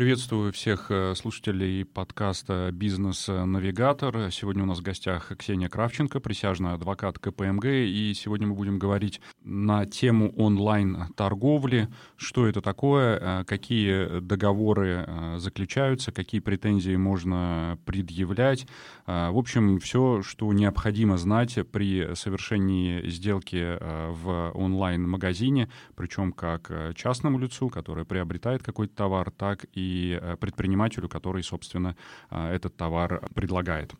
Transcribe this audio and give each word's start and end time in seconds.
Приветствую 0.00 0.50
всех 0.54 0.86
э, 0.90 1.14
слушателей 1.14 1.84
подкаста 1.84 2.70
«Бизнес-навигатор». 2.72 4.32
Сегодня 4.32 4.62
у 4.62 4.66
нас 4.66 4.78
в 4.78 4.82
гостях 4.82 5.30
Ксения 5.36 5.68
Кравченко, 5.68 6.20
присяжный 6.20 6.72
адвокат 6.72 7.18
КПМГ, 7.18 7.66
и 7.66 8.14
сегодня 8.16 8.46
мы 8.46 8.54
будем 8.54 8.78
говорить 8.78 9.20
на 9.44 9.84
тему 9.84 10.32
онлайн-торговли, 10.38 11.88
что 12.16 12.46
это 12.46 12.62
такое, 12.62 13.18
э, 13.20 13.44
какие 13.44 14.20
договоры 14.20 15.04
э, 15.06 15.36
заключаются, 15.38 16.12
какие 16.12 16.40
претензии 16.40 16.96
можно 16.96 17.78
предъявлять. 17.84 18.66
В 19.06 19.36
общем, 19.36 19.80
все, 19.80 20.22
что 20.22 20.50
необходимо 20.54 21.18
знать 21.18 21.58
при 21.70 22.14
совершении 22.14 23.06
сделки 23.08 23.76
в 23.80 24.52
онлайн-магазине, 24.54 25.68
причем 25.94 26.32
как 26.32 26.72
частному 26.94 27.38
лицу, 27.38 27.68
который 27.68 28.06
приобретает 28.06 28.62
какой-то 28.62 28.94
товар, 28.94 29.30
так 29.30 29.66
и 29.74 29.89
и 29.90 30.18
э, 30.20 30.36
предпринимателю, 30.36 31.08
который, 31.08 31.42
собственно, 31.42 31.96
э, 32.30 32.54
этот 32.54 32.76
товар 32.76 33.22
предлагает. 33.34 33.94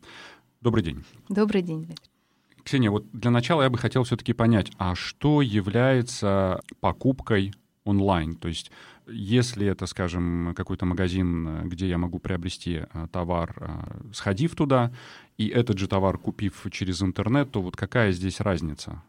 Добрый 0.61 0.83
день. 0.83 1.03
Добрый 1.29 1.61
день. 1.61 1.87
Ксения, 2.63 2.91
вот 2.91 3.05
для 3.11 3.31
начала 3.31 3.63
я 3.63 3.69
бы 3.69 3.77
хотел 3.77 4.03
все-таки 4.03 4.33
понять, 4.33 4.71
а 4.77 4.95
что 4.95 5.41
является 5.41 6.61
покупкой 6.79 7.53
онлайн? 7.83 8.35
То 8.35 8.47
есть 8.47 8.71
если 9.07 9.65
это, 9.65 9.87
скажем, 9.87 10.53
какой-то 10.55 10.85
магазин, 10.85 11.67
где 11.67 11.89
я 11.89 11.97
могу 11.97 12.19
приобрести 12.19 12.83
э, 12.93 13.07
товар, 13.11 13.55
сходив 14.13 14.55
туда, 14.55 14.91
и 15.37 15.47
этот 15.47 15.77
же 15.79 15.87
товар 15.87 16.17
купив 16.17 16.67
через 16.71 17.01
интернет, 17.01 17.51
то 17.51 17.61
вот 17.61 17.75
какая 17.75 18.11
здесь 18.11 18.39
разница? 18.39 19.01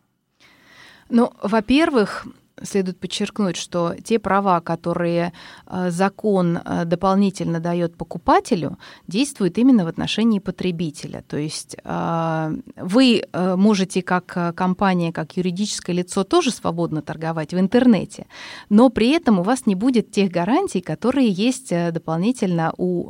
Ну, 1.10 1.30
во-первых, 1.42 2.26
следует 2.62 2.98
подчеркнуть, 2.98 3.56
что 3.56 3.94
те 4.04 4.18
права, 4.18 4.60
которые 4.60 5.32
э, 5.66 5.90
закон 5.90 6.58
э, 6.58 6.84
дополнительно 6.84 7.60
дает 7.60 7.96
покупателю, 7.96 8.78
действуют 9.06 9.58
именно 9.58 9.84
в 9.84 9.88
отношении 9.88 10.38
потребителя. 10.38 11.24
То 11.26 11.36
есть 11.36 11.76
э, 11.82 12.56
вы 12.76 13.24
можете 13.32 14.02
как 14.02 14.54
компания, 14.54 15.12
как 15.12 15.36
юридическое 15.36 15.94
лицо 15.96 16.24
тоже 16.24 16.50
свободно 16.50 17.02
торговать 17.02 17.54
в 17.54 17.58
интернете, 17.58 18.26
но 18.68 18.88
при 18.90 19.10
этом 19.10 19.38
у 19.38 19.42
вас 19.42 19.66
не 19.66 19.74
будет 19.74 20.10
тех 20.10 20.30
гарантий, 20.30 20.80
которые 20.80 21.28
есть 21.28 21.72
дополнительно 21.92 22.72
у 22.76 23.08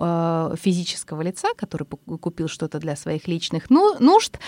физического 0.57 1.23
лица, 1.23 1.49
который 1.57 1.85
купил 1.85 2.49
что-то 2.49 2.79
для 2.79 2.97
своих 2.97 3.29
личных 3.29 3.71
ну, 3.71 3.97
нужд, 3.99 4.39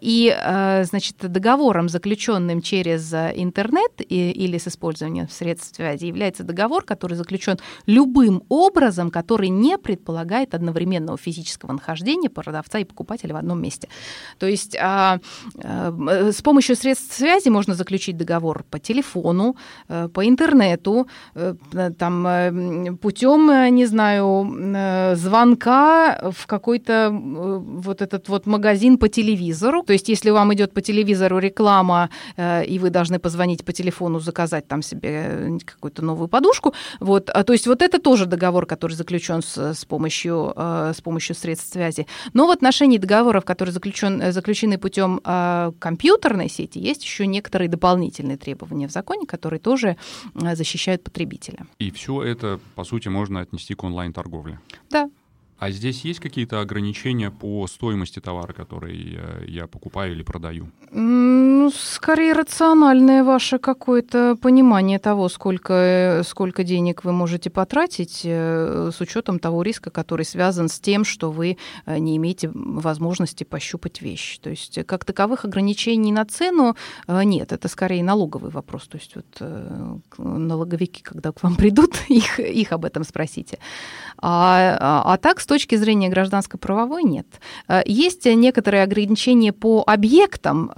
и, 0.00 0.36
значит, 0.84 1.16
договором, 1.18 1.88
заключенным 1.88 2.62
через 2.62 3.12
интернет 3.12 3.92
и 4.16 4.46
или 4.46 4.58
с 4.58 4.68
использованием 4.68 5.28
средств 5.28 5.76
связи 5.76 6.06
является 6.06 6.44
договор, 6.44 6.84
который 6.84 7.14
заключен 7.14 7.58
любым 7.86 8.42
образом, 8.48 9.10
который 9.10 9.48
не 9.48 9.78
предполагает 9.78 10.54
одновременного 10.54 11.18
физического 11.18 11.72
нахождения 11.72 12.30
продавца 12.30 12.78
и 12.78 12.84
покупателя 12.84 13.34
в 13.34 13.36
одном 13.36 13.60
месте. 13.62 13.88
То 14.38 14.46
есть 14.46 14.76
а, 14.80 15.18
а, 15.62 16.30
с 16.32 16.42
помощью 16.42 16.76
средств 16.76 17.16
связи 17.16 17.48
можно 17.48 17.74
заключить 17.74 18.16
договор 18.16 18.64
по 18.70 18.78
телефону, 18.78 19.56
э, 19.88 20.08
по 20.08 20.26
интернету, 20.26 21.06
э, 21.34 21.54
там 21.98 22.26
э, 22.26 22.92
путем, 23.00 23.74
не 23.74 23.86
знаю, 23.86 25.16
звонка 25.16 26.30
в 26.30 26.46
какой-то 26.46 27.10
вот 27.12 28.02
этот 28.02 28.28
вот 28.28 28.46
магазин 28.46 28.98
по 28.98 29.08
телевизору. 29.08 29.82
То 29.82 29.92
есть 29.92 30.08
если 30.08 30.30
вам 30.30 30.52
идет 30.52 30.72
по 30.72 30.80
телевизору 30.80 31.38
реклама, 31.38 32.08
и 32.38 32.78
вы 32.80 32.90
должны 32.90 33.18
позвонить 33.18 33.64
по 33.64 33.72
телефону 33.72 34.05
телефону 34.06 34.20
заказать 34.20 34.68
там 34.68 34.82
себе 34.82 35.10
э, 35.10 35.58
какую-то 35.64 36.02
новую 36.02 36.28
подушку. 36.28 36.74
Вот, 37.00 37.30
а, 37.30 37.42
то 37.42 37.52
есть 37.52 37.66
вот 37.66 37.82
это 37.82 37.98
тоже 37.98 38.26
договор, 38.26 38.66
который 38.66 38.92
заключен 38.92 39.42
с, 39.42 39.74
с, 39.74 39.84
помощью, 39.84 40.52
э, 40.56 40.92
с 40.94 41.00
помощью 41.00 41.34
средств 41.34 41.72
связи. 41.72 42.06
Но 42.34 42.46
в 42.46 42.50
отношении 42.50 42.98
договоров, 42.98 43.44
которые 43.44 43.72
заключен, 43.72 44.22
э, 44.22 44.32
заключены 44.32 44.78
путем 44.78 45.20
компьютерной 45.78 46.48
сети, 46.48 46.78
есть 46.78 47.04
еще 47.04 47.26
некоторые 47.26 47.68
дополнительные 47.68 48.36
требования 48.36 48.86
в 48.88 48.92
законе, 48.92 49.26
которые 49.26 49.60
тоже 49.60 49.96
защищают 50.34 51.02
потребителя. 51.02 51.66
И 51.78 51.90
все 51.90 52.22
это, 52.22 52.60
по 52.74 52.84
сути, 52.84 53.08
можно 53.08 53.40
отнести 53.40 53.74
к 53.74 53.84
онлайн-торговле? 53.84 54.58
Да. 54.90 55.10
А 55.58 55.70
здесь 55.70 56.04
есть 56.04 56.20
какие-то 56.20 56.60
ограничения 56.60 57.30
по 57.30 57.66
стоимости 57.66 58.20
товара, 58.20 58.52
который 58.52 59.18
я 59.48 59.66
покупаю 59.66 60.12
или 60.12 60.22
продаю? 60.22 60.68
Ну, 61.58 61.70
скорее 61.70 62.34
рациональное 62.34 63.24
ваше 63.24 63.58
какое-то 63.58 64.36
понимание 64.36 64.98
того, 64.98 65.30
сколько, 65.30 66.20
сколько 66.22 66.64
денег 66.64 67.02
вы 67.02 67.12
можете 67.12 67.48
потратить 67.48 68.20
э, 68.24 68.90
с 68.94 69.00
учетом 69.00 69.38
того 69.38 69.62
риска, 69.62 69.88
который 69.88 70.26
связан 70.26 70.68
с 70.68 70.78
тем, 70.78 71.06
что 71.06 71.30
вы 71.30 71.56
э, 71.86 71.98
не 71.98 72.18
имеете 72.18 72.50
возможности 72.52 73.44
пощупать 73.44 74.02
вещь. 74.02 74.38
То 74.40 74.50
есть 74.50 74.84
как 74.84 75.06
таковых 75.06 75.46
ограничений 75.46 76.12
на 76.12 76.26
цену 76.26 76.76
э, 77.08 77.24
нет, 77.24 77.52
это 77.52 77.68
скорее 77.68 78.04
налоговый 78.04 78.50
вопрос. 78.50 78.86
То 78.86 78.98
есть 78.98 79.16
вот 79.16 79.24
налоговики, 80.18 81.02
когда 81.02 81.32
к 81.32 81.42
вам 81.42 81.56
придут, 81.56 81.96
их, 82.08 82.38
их 82.38 82.72
об 82.72 82.84
этом 82.84 83.02
спросите. 83.02 83.58
А, 84.18 84.76
а, 84.78 85.14
а 85.14 85.16
так, 85.16 85.40
с 85.40 85.46
точки 85.46 85.76
зрения 85.76 86.10
гражданско-правовой, 86.10 87.02
нет. 87.02 87.26
Есть 87.86 88.26
некоторые 88.26 88.82
ограничения 88.82 89.54
по 89.54 89.82
объектам 89.86 90.70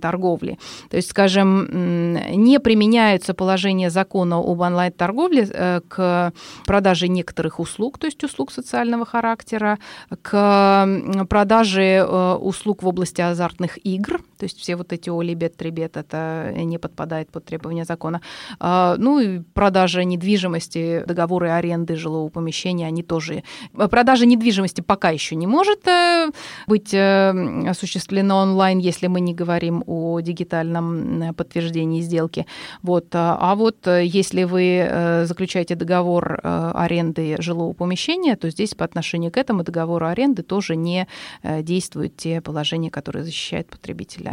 онлайн-торговли, 0.00 0.30
торговли. 0.30 0.58
То 0.90 0.96
есть, 0.96 1.10
скажем, 1.10 2.14
не 2.34 2.60
применяются 2.60 3.34
положения 3.34 3.90
закона 3.90 4.38
об 4.38 4.60
онлайн-торговле 4.60 5.48
э, 5.52 5.80
к 5.88 6.32
продаже 6.66 7.08
некоторых 7.08 7.60
услуг, 7.60 7.98
то 7.98 8.06
есть 8.06 8.24
услуг 8.24 8.52
социального 8.52 9.04
характера, 9.04 9.78
к 10.22 10.88
продаже 11.28 11.82
э, 11.82 12.34
услуг 12.34 12.82
в 12.82 12.88
области 12.88 13.22
азартных 13.22 13.78
игр, 13.86 14.20
то 14.40 14.46
есть 14.46 14.58
все 14.58 14.76
вот 14.76 14.92
эти 14.92 15.10
олибет, 15.10 15.56
трибет, 15.56 15.96
это 15.96 16.52
не 16.56 16.78
подпадает 16.78 17.30
под 17.30 17.44
требования 17.44 17.84
закона. 17.84 18.20
А, 18.58 18.96
ну 18.98 19.20
и 19.20 19.40
продажа 19.40 20.04
недвижимости, 20.04 21.04
договоры 21.06 21.50
аренды 21.50 21.96
жилого 21.96 22.28
помещения, 22.28 22.86
они 22.86 23.02
тоже... 23.02 23.42
Продажа 23.72 24.26
недвижимости 24.26 24.80
пока 24.80 25.10
еще 25.10 25.36
не 25.36 25.46
может 25.46 25.86
э, 25.86 26.30
быть 26.66 26.94
осуществлена 26.94 28.36
онлайн, 28.36 28.78
если 28.78 29.06
мы 29.06 29.20
не 29.20 29.34
говорим 29.34 29.84
о 29.86 30.20
дигитальном 30.20 31.34
подтверждении 31.34 32.00
сделки. 32.00 32.46
Вот. 32.82 33.06
А 33.12 33.54
вот 33.54 33.86
э, 33.86 34.04
если 34.04 34.44
вы 34.44 34.86
э, 34.88 35.24
заключаете 35.26 35.74
договор 35.74 36.40
э, 36.42 36.72
аренды 36.74 37.36
жилого 37.40 37.72
помещения, 37.72 38.36
то 38.36 38.50
здесь 38.50 38.74
по 38.74 38.84
отношению 38.84 39.30
к 39.30 39.36
этому 39.36 39.62
договору 39.62 40.06
аренды 40.06 40.42
тоже 40.42 40.76
не 40.76 41.06
действуют 41.42 42.16
те 42.16 42.40
положения, 42.40 42.90
которые 42.90 43.24
защищают 43.24 43.68
потребителя 43.68 44.29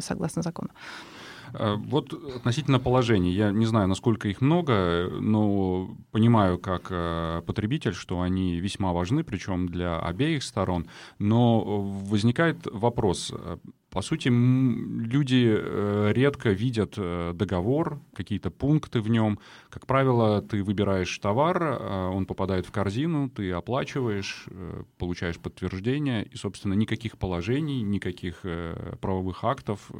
согласно 0.00 0.42
закону. 0.42 0.70
Вот 1.52 2.12
относительно 2.12 2.80
положений, 2.80 3.32
я 3.32 3.52
не 3.52 3.66
знаю, 3.66 3.86
насколько 3.88 4.28
их 4.28 4.40
много, 4.40 5.08
но 5.20 5.88
понимаю 6.10 6.58
как 6.58 6.88
потребитель, 7.46 7.94
что 7.94 8.20
они 8.20 8.58
весьма 8.58 8.92
важны, 8.92 9.22
причем 9.22 9.68
для 9.68 9.98
обеих 9.98 10.42
сторон. 10.42 10.86
Но 11.18 11.80
возникает 12.10 12.66
вопрос, 12.66 13.32
по 13.96 14.02
сути, 14.02 14.28
люди 14.28 15.56
э, 15.58 16.12
редко 16.12 16.50
видят 16.50 16.96
э, 16.98 17.32
договор, 17.34 17.98
какие-то 18.14 18.50
пункты 18.50 19.00
в 19.00 19.08
нем. 19.08 19.38
Как 19.70 19.86
правило, 19.86 20.42
ты 20.42 20.62
выбираешь 20.62 21.18
товар, 21.18 21.62
э, 21.62 22.08
он 22.12 22.26
попадает 22.26 22.66
в 22.66 22.70
корзину, 22.70 23.30
ты 23.30 23.50
оплачиваешь, 23.52 24.44
получаешь 24.98 25.38
подтверждение, 25.38 26.26
и, 26.26 26.36
собственно, 26.36 26.74
никаких 26.74 27.16
положений, 27.16 27.80
никаких 27.84 28.44
правовых 29.00 29.44
актов 29.44 29.90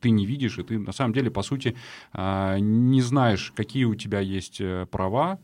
ты 0.00 0.08
не 0.08 0.24
видишь, 0.24 0.58
и 0.58 0.62
ты, 0.62 0.78
на 0.78 0.92
самом 0.92 1.12
деле, 1.12 1.30
по 1.30 1.42
сути, 1.42 1.76
не 2.14 3.02
знаешь, 3.02 3.52
какие 3.54 3.84
у 3.84 3.94
тебя 3.94 4.20
есть 4.20 4.62
права, 4.90 5.38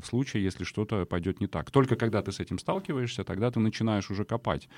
в 0.00 0.06
случае, 0.06 0.44
если 0.44 0.64
что-то 0.64 1.04
пойдет 1.06 1.40
не 1.40 1.46
так. 1.46 1.70
Только 1.70 1.96
когда 1.96 2.22
ты 2.22 2.32
с 2.32 2.40
этим 2.40 2.58
сталкиваешься, 2.58 3.24
тогда 3.24 3.50
ты 3.50 3.60
начинаешь 3.60 4.10
уже 4.10 4.24
копать. 4.24 4.68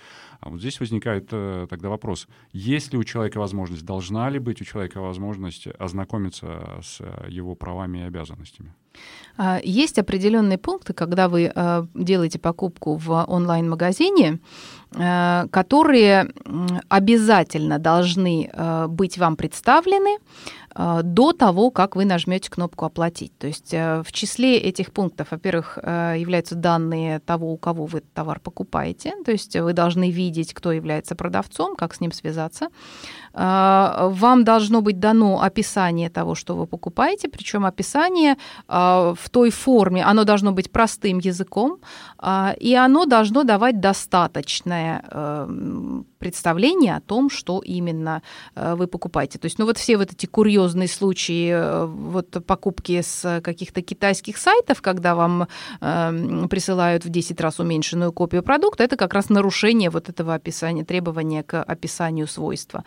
А 0.41 0.51
вот 0.51 0.61
здесь 0.61 0.81
возникает 0.81 1.29
э, 1.33 1.67
тогда 1.69 1.89
вопрос, 1.89 2.29
есть 2.53 2.93
ли 2.93 2.99
у 2.99 3.05
человека 3.05 3.39
возможность, 3.39 3.85
должна 3.85 4.31
ли 4.31 4.39
быть 4.39 4.61
у 4.61 4.65
человека 4.65 5.01
возможность 5.01 5.67
ознакомиться 5.79 6.79
с 6.83 7.01
э, 7.01 7.27
его 7.29 7.55
правами 7.55 7.99
и 7.99 8.03
обязанностями? 8.03 8.75
А, 9.37 9.61
есть 9.65 9.99
определенные 9.99 10.59
пункты, 10.59 10.93
когда 10.93 11.29
вы 11.29 11.53
э, 11.55 11.87
делаете 11.95 12.39
покупку 12.39 12.97
в 12.97 13.25
онлайн-магазине, 13.25 14.39
которые 15.51 16.31
обязательно 16.89 17.81
должны 17.81 18.49
быть 18.89 19.19
вам 19.19 19.37
представлены 19.37 20.19
до 20.75 21.33
того, 21.33 21.71
как 21.71 21.97
вы 21.97 22.05
нажмете 22.05 22.51
кнопку 22.51 22.85
«Оплатить». 22.85 23.37
То 23.39 23.47
есть 23.47 23.73
в 23.73 24.07
числе 24.11 24.59
этих 24.59 24.93
пунктов, 24.93 25.29
во-первых, 25.31 25.79
являются 25.79 26.55
данные 26.55 27.21
того, 27.21 27.53
у 27.53 27.57
кого 27.57 27.87
вы 27.87 28.01
товар 28.01 28.41
покупаете, 28.41 29.13
то 29.25 29.31
есть 29.33 29.57
вы 29.57 29.73
должны 29.73 30.11
видеть, 30.11 30.53
кто 30.55 30.73
является 30.73 31.15
продавцом, 31.15 31.77
как 31.77 31.95
с 31.95 32.01
ним 32.01 32.13
связаться. 32.13 32.69
Вам 33.33 34.45
должно 34.45 34.81
быть 34.81 34.99
дано 34.99 35.43
описание 35.43 36.11
того, 36.11 36.35
что 36.35 36.55
вы 36.57 36.67
покупаете, 36.67 37.29
причем 37.29 37.65
описание 37.65 38.37
в 38.69 39.19
той 39.31 39.51
форме, 39.51 40.05
оно 40.05 40.25
должно 40.25 40.53
быть 40.53 40.71
простым 40.71 41.19
языком, 41.19 41.79
и 42.61 42.75
оно 42.75 43.07
должно 43.07 43.45
давать 43.45 43.81
достаточное 43.81 45.05
представление 46.25 46.97
о 46.97 47.01
том, 47.01 47.29
что 47.29 47.61
именно 47.61 48.23
э, 48.55 48.75
вы 48.77 48.87
покупаете. 48.87 49.39
То 49.39 49.47
есть, 49.47 49.59
ну 49.59 49.67
вот 49.67 49.77
все 49.77 49.99
вот 49.99 50.13
эти 50.13 50.25
курьезные 50.27 50.89
случаи 50.89 51.51
э, 51.51 51.85
вот 51.85 52.47
покупки 52.47 53.03
с 53.03 53.41
каких-то 53.43 53.83
китайских 53.83 54.39
сайтов, 54.39 54.81
когда 54.81 55.15
вам 55.15 55.47
э, 55.81 56.47
присылают 56.49 57.05
в 57.05 57.11
10 57.11 57.41
раз 57.41 57.61
уменьшенную 57.61 58.13
копию 58.13 58.43
продукта, 58.43 58.85
это 58.85 58.97
как 58.97 59.13
раз 59.13 59.29
нарушение 59.29 59.91
вот 59.91 60.09
этого 60.09 60.33
описания, 60.35 60.85
требования 60.85 61.43
к 61.43 61.63
описанию 61.63 62.27
свойства 62.27 62.85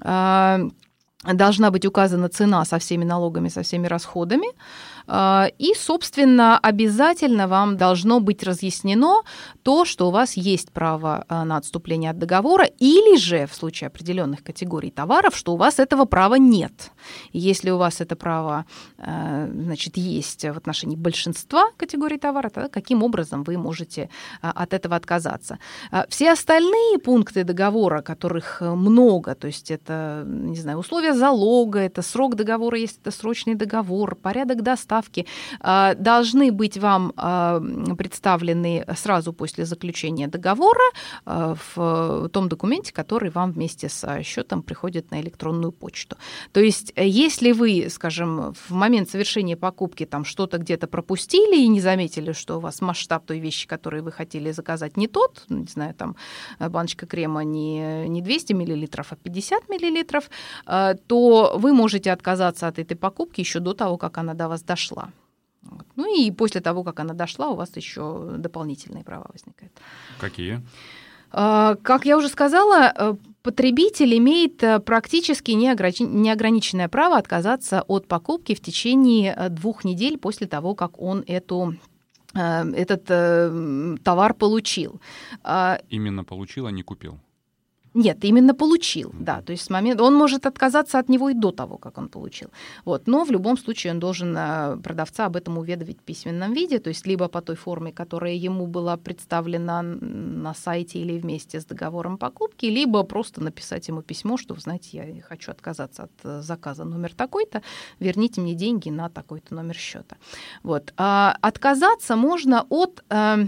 а, 0.00 0.60
должна 1.22 1.70
быть 1.70 1.86
указана 1.86 2.28
цена 2.28 2.64
со 2.64 2.78
всеми 2.78 3.04
налогами, 3.04 3.50
со 3.50 3.62
всеми 3.62 3.86
расходами. 3.86 4.48
А, 5.12 5.50
и, 5.58 5.74
собственно, 5.74 6.56
обязательно 6.58 7.48
вам 7.48 7.76
должно 7.76 8.20
быть 8.20 8.44
разъяснено 8.44 9.22
то, 9.64 9.84
что 9.84 10.06
у 10.06 10.10
вас 10.12 10.36
есть 10.36 10.70
право 10.70 11.24
а, 11.28 11.44
на 11.44 11.56
отступление 11.56 12.12
от 12.12 12.18
договора, 12.18 12.64
или 12.78 13.16
же 13.16 13.46
в 13.46 13.54
случае 13.54 13.88
определенных 13.88 14.44
категорий 14.44 14.92
товаров, 14.92 15.36
что 15.36 15.54
у 15.54 15.56
вас 15.56 15.80
этого 15.80 16.04
права 16.04 16.36
нет. 16.36 16.92
если 17.32 17.70
у 17.70 17.76
вас 17.76 18.00
это 18.00 18.14
право 18.14 18.66
а, 18.98 19.48
значит, 19.52 19.96
есть 19.96 20.44
в 20.44 20.56
отношении 20.56 20.94
большинства 20.94 21.70
категорий 21.76 22.18
товара, 22.18 22.48
то 22.48 22.68
каким 22.68 23.02
образом 23.02 23.42
вы 23.42 23.58
можете 23.58 24.10
от 24.40 24.72
этого 24.72 24.94
отказаться. 24.94 25.58
Все 26.08 26.30
остальные 26.30 26.98
пункты 26.98 27.42
договора, 27.42 28.02
которых 28.02 28.60
много, 28.60 29.34
то 29.34 29.48
есть 29.48 29.72
это, 29.72 30.22
не 30.26 30.56
знаю, 30.56 30.78
условия 30.78 31.14
залога, 31.14 31.80
это 31.80 32.02
срок 32.02 32.36
договора, 32.36 32.78
если 32.78 33.00
это 33.00 33.10
срочный 33.10 33.56
договор, 33.56 34.14
порядок 34.14 34.62
доставки, 34.62 34.99
доставки 35.00 35.26
а, 35.60 35.94
должны 35.94 36.52
быть 36.52 36.78
вам 36.78 37.12
а, 37.16 37.60
представлены 37.96 38.84
сразу 38.96 39.32
после 39.32 39.64
заключения 39.64 40.28
договора 40.28 40.84
а, 41.24 41.54
в 41.74 42.28
том 42.28 42.48
документе, 42.48 42.92
который 42.92 43.30
вам 43.30 43.52
вместе 43.52 43.88
с 43.88 44.22
счетом 44.22 44.62
приходит 44.62 45.10
на 45.10 45.20
электронную 45.20 45.72
почту. 45.72 46.16
То 46.52 46.60
есть, 46.60 46.92
если 46.96 47.52
вы, 47.52 47.88
скажем, 47.90 48.52
в 48.52 48.70
момент 48.70 49.10
совершения 49.10 49.56
покупки 49.56 50.06
там 50.06 50.24
что-то 50.24 50.58
где-то 50.58 50.86
пропустили 50.86 51.56
и 51.56 51.68
не 51.68 51.80
заметили, 51.80 52.32
что 52.32 52.56
у 52.56 52.60
вас 52.60 52.80
масштаб 52.80 53.26
той 53.26 53.40
вещи, 53.40 53.68
которую 53.68 54.04
вы 54.04 54.12
хотели 54.12 54.52
заказать, 54.52 54.96
не 54.96 55.08
тот, 55.08 55.44
ну, 55.48 55.58
не 55.58 55.66
знаю, 55.66 55.94
там 55.94 56.16
баночка 56.58 57.06
крема 57.06 57.44
не, 57.44 58.08
не 58.08 58.22
200 58.22 58.54
мл, 58.54 58.88
а 58.96 59.16
50 59.16 59.68
мл, 59.68 60.94
то 61.06 61.58
вы 61.58 61.72
можете 61.72 62.12
отказаться 62.12 62.68
от 62.68 62.78
этой 62.78 62.96
покупки 62.96 63.40
еще 63.40 63.60
до 63.60 63.72
того, 63.72 63.96
как 63.96 64.18
она 64.18 64.34
до 64.34 64.48
вас 64.48 64.62
дошла 64.62 64.89
дошла. 64.90 65.10
Вот. 65.62 65.86
Ну 65.96 66.06
и 66.16 66.30
после 66.30 66.60
того, 66.60 66.84
как 66.84 67.00
она 67.00 67.14
дошла, 67.14 67.48
у 67.48 67.54
вас 67.54 67.76
еще 67.76 68.34
дополнительные 68.38 69.04
права 69.04 69.26
возникают. 69.32 69.72
Какие? 70.18 70.60
А, 71.32 71.76
как 71.82 72.06
я 72.06 72.16
уже 72.16 72.28
сказала, 72.28 72.92
э, 72.96 73.14
потребитель 73.42 74.16
имеет 74.16 74.62
э, 74.62 74.80
практически 74.80 75.52
неограниченное 75.52 76.88
право 76.88 77.16
отказаться 77.16 77.82
от 77.82 78.06
покупки 78.06 78.54
в 78.54 78.60
течение 78.60 79.34
э, 79.36 79.48
двух 79.48 79.84
недель 79.84 80.16
после 80.16 80.46
того, 80.46 80.74
как 80.74 81.00
он 81.00 81.24
эту 81.26 81.74
этот 82.32 83.06
товар 84.04 84.34
получил. 84.34 85.00
А 85.42 85.80
Именно 85.90 86.22
получил, 86.22 86.66
а 86.66 86.70
не 86.70 86.82
купил. 86.82 87.18
Нет, 87.94 88.24
именно 88.24 88.54
получил, 88.54 89.12
да. 89.14 89.42
То 89.42 89.52
есть 89.52 89.64
с 89.64 89.70
момента 89.70 90.04
он 90.04 90.14
может 90.14 90.46
отказаться 90.46 90.98
от 90.98 91.08
него 91.08 91.30
и 91.30 91.34
до 91.34 91.50
того, 91.50 91.76
как 91.76 91.98
он 91.98 92.08
получил. 92.08 92.48
Вот, 92.84 93.08
но 93.08 93.24
в 93.24 93.30
любом 93.32 93.58
случае 93.58 93.92
он 93.92 93.98
должен 93.98 94.36
э, 94.36 94.76
продавца 94.76 95.26
об 95.26 95.36
этом 95.36 95.58
уведомить 95.58 95.98
в 95.98 96.02
письменном 96.02 96.52
виде, 96.52 96.78
то 96.78 96.88
есть 96.88 97.06
либо 97.06 97.28
по 97.28 97.40
той 97.40 97.56
форме, 97.56 97.92
которая 97.92 98.34
ему 98.34 98.66
была 98.66 98.96
представлена 98.96 99.82
на 99.82 100.54
сайте 100.54 101.00
или 101.00 101.18
вместе 101.18 101.58
с 101.60 101.64
договором 101.64 102.16
покупки, 102.16 102.66
либо 102.66 103.02
просто 103.02 103.42
написать 103.42 103.88
ему 103.88 104.02
письмо, 104.02 104.36
что, 104.36 104.54
вы 104.54 104.60
знаете, 104.60 104.88
я 104.92 105.22
хочу 105.22 105.50
отказаться 105.50 106.04
от 106.04 106.12
э, 106.22 106.42
заказа 106.42 106.84
номер 106.84 107.12
такой-то, 107.14 107.60
верните 107.98 108.40
мне 108.40 108.54
деньги 108.54 108.90
на 108.90 109.08
такой-то 109.08 109.54
номер 109.54 109.74
счета. 109.74 110.16
Вот. 110.62 110.92
А 110.96 111.36
отказаться 111.40 112.14
можно 112.14 112.66
от 112.68 113.02
э, 113.10 113.46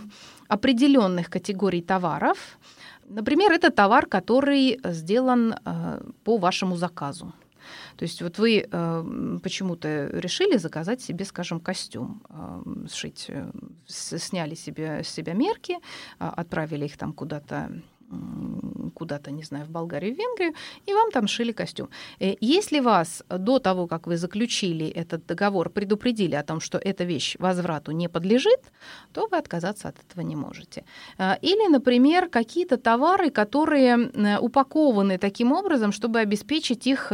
определенных 0.49 1.31
категорий 1.31 1.81
товаров. 1.81 2.59
Например, 3.13 3.53
это 3.53 3.71
товар, 3.71 4.07
который 4.07 4.81
сделан 4.85 5.55
э, 5.55 6.01
по 6.25 6.39
вашему 6.39 6.77
заказу. 6.77 7.33
То 7.97 8.05
есть 8.05 8.23
вот 8.23 8.39
вы 8.39 8.67
э, 8.71 9.39
почему-то 9.43 10.07
решили 10.13 10.59
заказать 10.59 11.01
себе, 11.01 11.25
скажем, 11.25 11.61
костюм, 11.61 12.23
э, 12.29 12.87
сшить, 12.89 13.27
э, 13.29 13.51
сняли 13.87 14.55
себе 14.55 15.03
с 15.05 15.09
себя 15.09 15.35
мерки, 15.35 15.75
э, 15.75 15.79
отправили 16.19 16.87
их 16.87 16.97
там 16.97 17.13
куда-то 17.13 17.71
куда-то, 18.95 19.31
не 19.31 19.43
знаю, 19.43 19.65
в 19.65 19.71
Болгарию, 19.71 20.15
в 20.15 20.19
Венгрию, 20.19 20.55
и 20.87 20.95
вам 20.95 21.11
там 21.11 21.27
шили 21.27 21.53
костюм. 21.53 21.89
Э, 22.21 22.35
если 22.41 22.81
вас 22.81 23.23
до 23.29 23.59
того, 23.59 23.87
как 23.87 24.07
вы 24.07 24.17
заключили 24.17 24.87
этот 24.87 25.27
договор, 25.27 25.71
предупредили 25.71 26.35
о 26.35 26.43
том, 26.43 26.61
что 26.61 26.79
эта 26.79 27.05
вещь 27.05 27.37
возврату 27.39 27.93
не 27.93 28.09
подлежит, 28.09 28.61
то 29.13 29.29
вы 29.31 29.39
отказаться 29.39 29.89
от 29.89 29.97
этого 29.99 30.25
не 30.25 30.37
можете. 30.37 30.85
Э, 31.19 31.35
или, 31.43 31.69
например, 31.69 32.29
какие-то 32.29 32.77
товары, 32.77 33.31
которые 33.31 33.97
э, 33.97 34.39
упакованы 34.39 35.19
таким 35.19 35.53
образом, 35.53 35.93
чтобы 35.93 36.21
обеспечить 36.21 36.87
их 36.87 37.13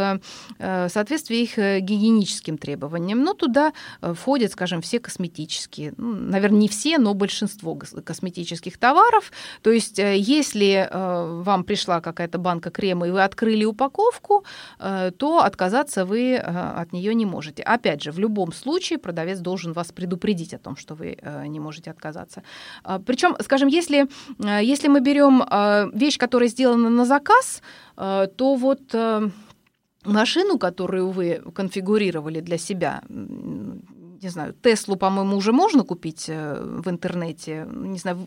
соответствие 0.59 1.43
их 1.43 1.57
гигиеническим 1.57 2.59
требованиям. 2.59 3.23
Но 3.23 3.35
туда 3.35 3.73
входят, 4.01 4.53
скажем, 4.53 4.81
все 4.81 4.99
косметические, 4.99 5.93
ну, 5.97 6.15
наверное, 6.15 6.61
не 6.61 6.69
все, 6.69 6.99
но 6.99 7.15
большинство 7.15 7.75
косметических 7.75 8.79
товаров. 8.79 9.33
То 9.63 9.71
есть, 9.71 9.99
если 9.99 10.88
Э, 10.91 11.43
вам 11.45 11.65
пришла 11.65 12.01
какая-то 12.01 12.39
банка 12.39 12.71
крема, 12.71 13.09
и 13.09 13.11
вы 13.11 13.23
открыли 13.23 13.65
упаковку, 13.65 14.45
э, 14.79 15.11
то 15.17 15.39
отказаться 15.39 16.05
вы 16.05 16.33
э, 16.33 16.41
от 16.41 16.93
нее 16.93 17.15
не 17.15 17.27
можете. 17.27 17.63
Опять 17.63 18.03
же, 18.03 18.13
в 18.13 18.19
любом 18.19 18.53
случае 18.53 18.99
продавец 18.99 19.39
должен 19.41 19.73
вас 19.73 19.93
предупредить 19.93 20.55
о 20.55 20.59
том, 20.59 20.77
что 20.77 20.95
вы 20.95 21.19
не 21.47 21.61
можете 21.61 21.91
отказаться. 21.91 22.43
Причем, 23.07 23.37
скажем, 23.41 23.69
если, 23.69 24.07
если 24.63 24.89
мы 24.89 25.01
берем 25.01 25.43
вещь, 25.93 26.19
которая 26.19 26.49
сделана 26.49 26.91
на 26.91 27.05
заказ, 27.05 27.63
то 27.97 28.55
вот 28.55 28.95
машину, 30.05 30.59
которую 30.59 31.11
вы 31.11 31.43
конфигурировали 31.55 32.41
для 32.41 32.59
себя, 32.59 33.03
не 33.09 34.29
знаю, 34.29 34.55
Теслу, 34.63 34.97
по-моему, 34.97 35.37
уже 35.37 35.53
можно 35.53 35.85
купить 35.85 36.29
в 36.29 36.89
интернете, 36.89 37.67
не 37.71 37.99
знаю, 37.99 38.19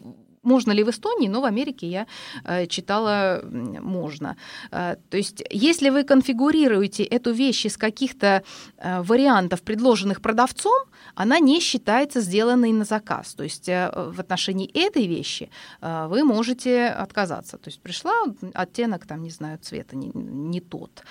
можно 0.44 0.72
ли 0.72 0.84
в 0.84 0.90
Эстонии, 0.90 1.28
но 1.28 1.42
в 1.42 1.46
Америке 1.46 1.88
я 1.88 2.08
э, 2.44 2.68
читала, 2.68 3.42
можно. 3.44 4.36
Э, 4.72 4.96
то 5.10 5.18
есть, 5.18 5.44
если 5.50 5.90
вы 5.90 6.04
конфигурируете 6.04 7.04
эту 7.04 7.32
вещь 7.32 7.66
из 7.66 7.78
каких-то 7.78 8.44
э, 8.78 9.02
вариантов, 9.02 9.62
предложенных 9.62 10.22
продавцом, 10.22 10.88
она 11.16 11.40
не 11.40 11.60
считается 11.60 12.22
сделанной 12.22 12.72
на 12.72 12.86
заказ. 12.86 13.34
То 13.34 13.44
есть, 13.44 13.68
в 13.68 14.20
отношении 14.20 14.70
этой 14.74 15.08
вещи 15.08 15.50
вы 15.82 16.24
можете 16.24 16.88
отказаться. 16.88 17.58
То 17.58 17.70
есть, 17.70 17.82
пришла 17.82 18.14
оттенок, 18.54 19.06
там, 19.06 19.24
не 19.24 19.30
знаю, 19.30 19.58
цвета 19.62 19.96
не, 19.96 20.12
не 20.14 20.62
тот. 20.62 21.04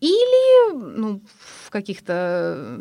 Или 0.00 0.72
ну, 0.72 1.20
в 1.64 1.70
каких-то, 1.70 2.78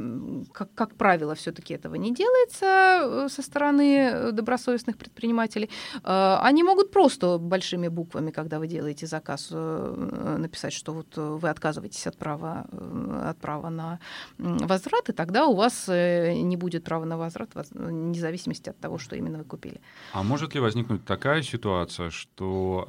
как, 0.54 0.74
как 0.74 0.96
правило, 0.96 1.36
все-таки 1.36 1.74
этого 1.74 1.96
не 1.96 2.14
делается 2.14 3.28
со 3.30 3.42
стороны 3.42 4.32
добросовестных 4.32 4.98
предпринимателей, 4.98 5.37
предпринимателей, 5.38 5.70
э, 6.04 6.38
они 6.48 6.64
могут 6.64 6.92
просто 6.92 7.38
большими 7.38 7.90
буквами, 7.90 8.32
когда 8.32 8.60
вы 8.60 8.68
делаете 8.68 9.08
заказ, 9.08 9.50
э, 9.52 10.38
написать, 10.40 10.74
что 10.74 10.94
вот 10.94 11.18
вы 11.18 11.50
отказываетесь 11.50 12.08
от 12.08 12.18
права, 12.18 12.66
э, 12.72 13.30
от 13.30 13.38
права 13.38 13.70
на 13.70 14.00
возврат, 14.38 15.10
и 15.10 15.14
тогда 15.14 15.46
у 15.46 15.56
вас 15.56 15.88
не 15.88 16.58
будет 16.58 16.84
права 16.84 17.06
на 17.06 17.18
возврат 17.18 17.50
вне 17.72 18.20
зависимости 18.20 18.70
от 18.70 18.80
того, 18.80 18.98
что 18.98 19.16
именно 19.16 19.38
вы 19.38 19.44
купили. 19.44 19.80
А 20.14 20.24
может 20.24 20.56
ли 20.56 20.62
возникнуть 20.62 21.06
такая 21.06 21.44
ситуация, 21.44 22.10
что 22.10 22.86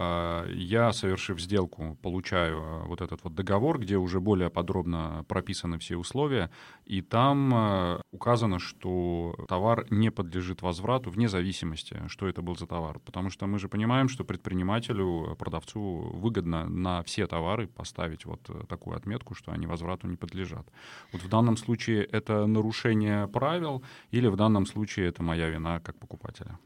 я, 0.49 0.93
совершив 0.93 1.41
сделку, 1.41 1.97
получаю 2.03 2.87
вот 2.89 3.01
этот 3.01 3.25
вот 3.25 3.35
договор, 3.35 3.79
где 3.79 3.97
уже 3.97 4.21
более 4.21 4.49
подробно 4.49 5.25
прописаны 5.29 5.79
все 5.79 5.97
условия, 5.97 6.51
и 6.87 7.03
там 7.03 7.99
указано, 8.13 8.59
что 8.59 9.35
товар 9.49 9.87
не 9.91 10.11
подлежит 10.11 10.63
возврату 10.63 11.11
вне 11.11 11.29
зависимости, 11.29 11.97
что 12.09 12.29
это 12.29 12.38
это 12.39 12.43
был 12.43 12.57
за 12.57 12.67
товар. 12.67 12.99
Потому 13.05 13.31
что 13.31 13.47
мы 13.47 13.59
же 13.59 13.69
понимаем, 13.69 14.09
что 14.09 14.25
предпринимателю, 14.25 15.37
продавцу 15.39 16.11
выгодно 16.15 16.69
на 16.69 17.03
все 17.03 17.27
товары 17.27 17.67
поставить 17.67 18.27
вот 18.27 18.41
такую 18.69 18.97
отметку, 18.97 19.35
что 19.35 19.53
они 19.53 19.67
возврату 19.67 20.07
не 20.07 20.17
подлежат. 20.17 20.67
Вот 21.13 21.23
в 21.23 21.29
данном 21.29 21.57
случае 21.57 22.05
это 22.05 22.47
нарушение 22.47 23.27
правил 23.27 23.83
или 24.13 24.29
в 24.29 24.37
данном 24.37 24.67
случае 24.67 25.09
это 25.09 25.23
моя 25.23 25.49
вина 25.49 25.81
как 25.81 25.99
покупателя? 25.99 26.59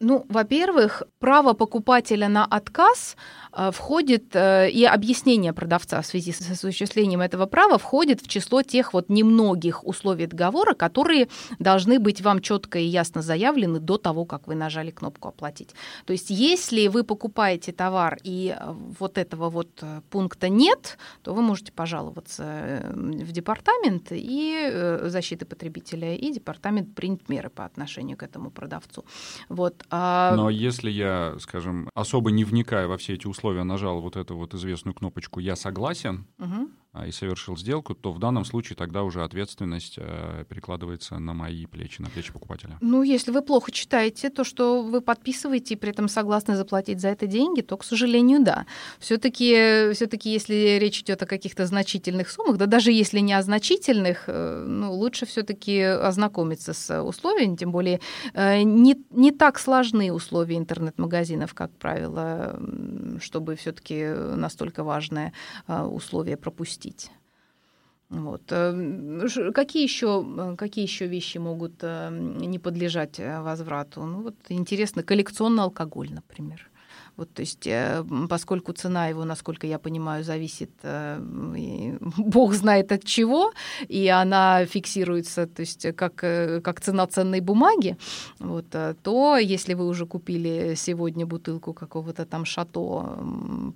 Ну, 0.00 0.24
во-первых, 0.28 1.02
право 1.18 1.54
покупателя 1.54 2.28
на 2.28 2.44
отказ 2.44 3.16
э, 3.52 3.70
входит, 3.72 4.36
э, 4.36 4.70
и 4.70 4.84
объяснение 4.84 5.52
продавца 5.52 6.00
в 6.00 6.06
связи 6.06 6.32
с 6.32 6.50
осуществлением 6.50 7.20
этого 7.20 7.46
права 7.46 7.78
входит 7.78 8.20
в 8.20 8.28
число 8.28 8.62
тех 8.62 8.92
вот 8.92 9.08
немногих 9.08 9.84
условий 9.86 10.26
договора, 10.26 10.74
которые 10.74 11.28
должны 11.58 11.98
быть 11.98 12.20
вам 12.20 12.40
четко 12.40 12.78
и 12.78 12.84
ясно 12.84 13.22
заявлены 13.22 13.80
до 13.80 13.96
того, 13.96 14.24
как 14.26 14.46
вы 14.46 14.54
нажали 14.54 14.90
кнопку 14.90 15.15
«Оплатить». 15.22 15.74
То 16.04 16.12
есть 16.12 16.30
если 16.30 16.88
вы 16.88 17.04
покупаете 17.04 17.72
товар 17.72 18.18
и 18.22 18.56
э, 18.58 18.74
вот 18.98 19.18
этого 19.18 19.50
вот 19.50 19.68
э, 19.82 20.00
пункта 20.10 20.48
нет, 20.48 20.98
то 21.22 21.34
вы 21.34 21.42
можете 21.42 21.72
пожаловаться 21.72 22.44
э, 22.44 22.92
в 22.94 23.32
департамент 23.32 24.08
и 24.10 24.98
защиты 25.04 25.44
потребителя, 25.44 26.14
и 26.14 26.32
департамент 26.32 26.94
принят 26.94 27.28
меры 27.28 27.50
по 27.50 27.64
отношению 27.64 28.16
к 28.16 28.22
этому 28.22 28.50
продавцу. 28.50 29.04
Вот. 29.48 29.84
А... 29.90 30.34
Но 30.36 30.50
если 30.50 30.90
я, 30.90 31.36
скажем, 31.40 31.90
особо 31.94 32.30
не 32.30 32.44
вникая 32.44 32.86
во 32.86 32.96
все 32.96 33.14
эти 33.14 33.26
условия, 33.26 33.64
нажал 33.64 34.00
вот 34.00 34.16
эту 34.16 34.36
вот 34.36 34.54
известную 34.54 34.94
кнопочку 34.94 35.40
«Я 35.40 35.56
согласен», 35.56 36.26
угу. 36.38 36.70
А, 36.96 37.06
и 37.06 37.12
совершил 37.12 37.56
сделку, 37.56 37.94
то 37.94 38.12
в 38.12 38.18
данном 38.18 38.44
случае 38.44 38.76
тогда 38.76 39.02
уже 39.02 39.22
ответственность 39.22 39.96
э, 39.98 40.44
перекладывается 40.48 41.18
на 41.18 41.34
мои 41.34 41.66
плечи, 41.66 42.00
на 42.00 42.08
плечи 42.08 42.32
покупателя. 42.32 42.78
Ну, 42.80 43.02
если 43.02 43.32
вы 43.32 43.42
плохо 43.42 43.70
читаете 43.70 44.30
то, 44.30 44.44
что 44.44 44.82
вы 44.82 45.02
подписываете, 45.02 45.74
и 45.74 45.76
при 45.76 45.90
этом 45.90 46.08
согласны 46.08 46.56
заплатить 46.56 47.00
за 47.00 47.08
это 47.08 47.26
деньги, 47.26 47.60
то, 47.60 47.76
к 47.76 47.84
сожалению, 47.84 48.42
да. 48.42 48.66
Все-таки, 48.98 49.92
все-таки, 49.92 50.32
если 50.32 50.78
речь 50.80 51.00
идет 51.00 51.22
о 51.22 51.26
каких-то 51.26 51.66
значительных 51.66 52.30
суммах, 52.30 52.56
да 52.56 52.66
даже 52.66 52.92
если 52.92 53.18
не 53.18 53.34
о 53.34 53.42
значительных, 53.42 54.24
э, 54.28 54.64
ну, 54.66 54.92
лучше 54.92 55.26
все-таки 55.26 55.80
ознакомиться 55.80 56.72
с 56.72 57.02
условиями, 57.02 57.56
тем 57.56 57.72
более 57.72 58.00
э, 58.32 58.62
не, 58.62 58.96
не 59.10 59.32
так 59.32 59.58
сложны 59.58 60.12
условия 60.12 60.56
интернет-магазинов, 60.56 61.52
как 61.52 61.70
правило, 61.72 62.58
чтобы 63.20 63.56
все-таки 63.56 64.06
настолько 64.36 64.82
важное 64.82 65.32
условие 65.66 66.36
пропустить 66.36 66.85
простить. 66.86 67.10
Вот. 68.08 68.42
Э, 68.50 69.52
какие 69.52 69.82
еще, 69.82 70.24
э, 70.38 70.56
какие 70.56 70.84
еще 70.84 71.06
вещи 71.06 71.38
могут 71.38 71.82
э, 71.82 72.10
не 72.10 72.58
подлежать 72.58 73.18
возврату? 73.18 74.04
Ну, 74.04 74.22
вот 74.22 74.36
интересно, 74.48 75.02
коллекционный 75.02 75.64
алкоголь, 75.64 76.08
например. 76.12 76.70
Вот, 77.16 77.32
то 77.32 77.40
есть, 77.40 77.66
э, 77.66 78.04
поскольку 78.28 78.72
цена 78.72 79.08
его, 79.08 79.24
насколько 79.24 79.66
я 79.66 79.78
понимаю, 79.78 80.22
зависит, 80.22 80.70
э, 80.82 81.18
бог 82.18 82.52
знает 82.54 82.92
от 82.92 83.04
чего, 83.04 83.52
и 83.88 84.08
она 84.08 84.66
фиксируется, 84.66 85.46
то 85.46 85.60
есть 85.60 85.96
как, 85.96 86.22
э, 86.24 86.60
как 86.60 86.80
цена 86.80 87.06
ценной 87.06 87.40
бумаги, 87.40 87.96
вот, 88.38 88.66
то 89.02 89.38
если 89.38 89.74
вы 89.74 89.86
уже 89.86 90.06
купили 90.06 90.74
сегодня 90.76 91.24
бутылку 91.26 91.72
какого-то 91.72 92.26
там 92.26 92.44
шато 92.44 93.18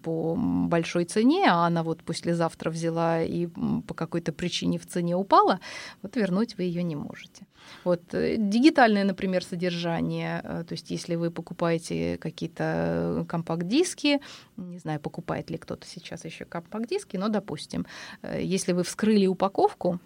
по 0.03 0.37
большой 0.37 1.05
цене, 1.05 1.47
а 1.49 1.67
она 1.67 1.83
вот 1.83 2.03
послезавтра 2.03 2.71
взяла 2.71 3.23
и 3.23 3.47
по 3.87 3.95
какой-то 3.95 4.33
причине 4.33 4.79
в 4.79 4.87
цене 4.87 5.17
упала, 5.17 5.61
вот 6.03 6.17
вернуть 6.17 6.59
вы 6.59 6.65
ее 6.65 6.83
не 6.83 6.97
можете. 6.97 7.47
Вот, 7.85 8.03
дигитальное, 8.11 9.05
например, 9.05 9.45
содержание, 9.45 10.41
то 10.43 10.73
есть 10.73 10.91
если 10.91 11.15
вы 11.15 11.31
покупаете 11.31 12.19
какие-то 12.19 13.25
компакт-диски. 13.31 14.21
Не 14.57 14.79
знаю, 14.79 15.01
покупает 15.01 15.51
ли 15.51 15.57
кто-то 15.59 15.87
сейчас 15.87 16.25
еще 16.25 16.45
компакт-диски, 16.45 17.17
но, 17.17 17.29
допустим, 17.29 17.87
э, 18.23 18.43
если 18.43 18.73
вы 18.73 18.83
вскрыли 18.83 19.27
упаковку, 19.27 20.01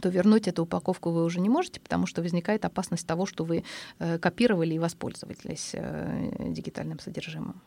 то 0.00 0.08
вернуть 0.10 0.48
эту 0.48 0.62
упаковку 0.62 1.10
вы 1.10 1.24
уже 1.24 1.40
не 1.40 1.48
можете, 1.48 1.80
потому 1.80 2.06
что 2.06 2.22
возникает 2.22 2.64
опасность 2.64 3.06
того, 3.06 3.26
что 3.26 3.44
вы 3.44 3.64
э, 3.98 4.18
копировали 4.18 4.74
и 4.74 4.78
воспользовались 4.78 5.74
э, 5.74 6.52
дигитальным 6.52 6.98
содержимым. 6.98 7.60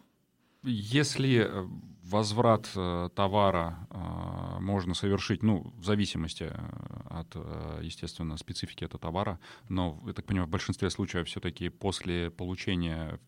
Если 0.64 1.50
возврат 2.04 2.70
товара 3.16 3.88
можно 4.60 4.94
совершить, 4.94 5.44
ну, 5.44 5.74
в 5.78 5.86
зависимости 5.86 6.52
от, 7.10 7.36
естественно, 7.82 8.38
специфики 8.38 8.86
этого 8.86 9.00
товара, 9.00 9.40
но, 9.70 10.00
я 10.06 10.14
так 10.14 10.26
понимаю, 10.26 10.48
в 10.48 10.52
большинстве 10.52 10.90
случаев 10.90 11.26
все-таки 11.28 11.70
после 11.70 12.30
получения 12.30 13.20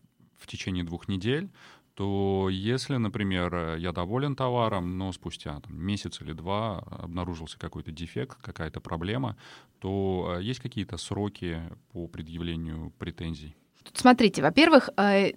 в 0.44 0.46
течение 0.46 0.84
двух 0.84 1.08
недель, 1.08 1.50
то 1.94 2.48
если, 2.50 2.96
например, 2.96 3.76
я 3.76 3.92
доволен 3.92 4.34
товаром, 4.34 4.98
но 4.98 5.12
спустя 5.12 5.60
там, 5.60 5.76
месяц 5.76 6.20
или 6.20 6.32
два 6.32 6.80
обнаружился 6.80 7.58
какой-то 7.58 7.92
дефект, 7.92 8.38
какая-то 8.42 8.80
проблема, 8.80 9.36
то 9.78 10.36
э, 10.38 10.42
есть 10.42 10.60
какие-то 10.60 10.96
сроки 10.96 11.62
по 11.92 12.08
предъявлению 12.08 12.92
претензий? 12.98 13.54
Смотрите, 13.92 14.42
во-первых, 14.42 14.90
э, 14.96 15.32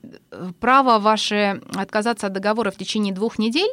право 0.59 0.99
ваше 0.99 1.61
отказаться 1.75 2.27
от 2.27 2.33
договора 2.33 2.71
в 2.71 2.77
течение 2.77 3.13
двух 3.13 3.37
недель 3.37 3.71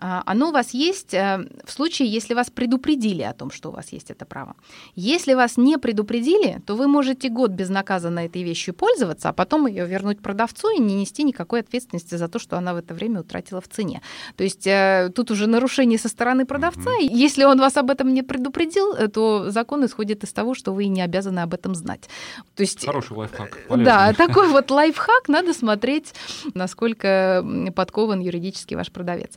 оно 0.00 0.48
у 0.48 0.52
вас 0.52 0.70
есть 0.70 1.12
э, 1.12 1.46
в 1.64 1.70
случае, 1.70 2.08
если 2.08 2.34
вас 2.34 2.50
предупредили 2.50 3.22
о 3.22 3.34
том, 3.34 3.50
что 3.50 3.68
у 3.68 3.72
вас 3.72 3.92
есть 3.92 4.10
это 4.10 4.24
право. 4.24 4.56
Если 4.94 5.34
вас 5.34 5.58
не 5.58 5.78
предупредили, 5.78 6.62
то 6.66 6.74
вы 6.74 6.88
можете 6.88 7.28
год 7.28 7.50
безнаказанно 7.50 8.20
этой 8.20 8.42
вещью 8.42 8.72
пользоваться, 8.72 9.28
а 9.28 9.32
потом 9.32 9.66
ее 9.66 9.86
вернуть 9.86 10.20
продавцу 10.20 10.70
и 10.70 10.80
не 10.80 10.94
нести 10.94 11.22
никакой 11.22 11.60
ответственности 11.60 12.14
за 12.14 12.28
то, 12.28 12.38
что 12.38 12.56
она 12.56 12.72
в 12.72 12.78
это 12.78 12.94
время 12.94 13.20
утратила 13.20 13.60
в 13.60 13.68
цене. 13.68 14.00
То 14.36 14.44
есть 14.44 14.66
э, 14.66 15.10
тут 15.14 15.30
уже 15.30 15.46
нарушение 15.46 15.98
со 15.98 16.08
стороны 16.08 16.46
продавца. 16.46 16.90
Mm-hmm. 16.90 17.08
Если 17.10 17.44
он 17.44 17.60
вас 17.60 17.76
об 17.76 17.90
этом 17.90 18.14
не 18.14 18.22
предупредил, 18.22 18.94
э, 18.94 19.08
то 19.08 19.50
закон 19.50 19.84
исходит 19.84 20.24
из 20.24 20.32
того, 20.32 20.54
что 20.54 20.72
вы 20.72 20.86
не 20.86 21.02
обязаны 21.02 21.40
об 21.40 21.52
этом 21.52 21.74
знать. 21.74 22.08
То 22.56 22.62
есть, 22.62 22.86
Хороший 22.86 23.16
лайфхак. 23.16 23.58
Полезный. 23.68 23.84
Да, 23.84 24.12
такой 24.16 24.48
вот 24.48 24.70
лайфхак. 24.70 25.28
Надо 25.28 25.52
смотреть, 25.52 26.14
насколько 26.54 27.44
подкован 27.76 28.20
юридически 28.20 28.74
ваш 28.74 28.90
продавец. 28.90 29.32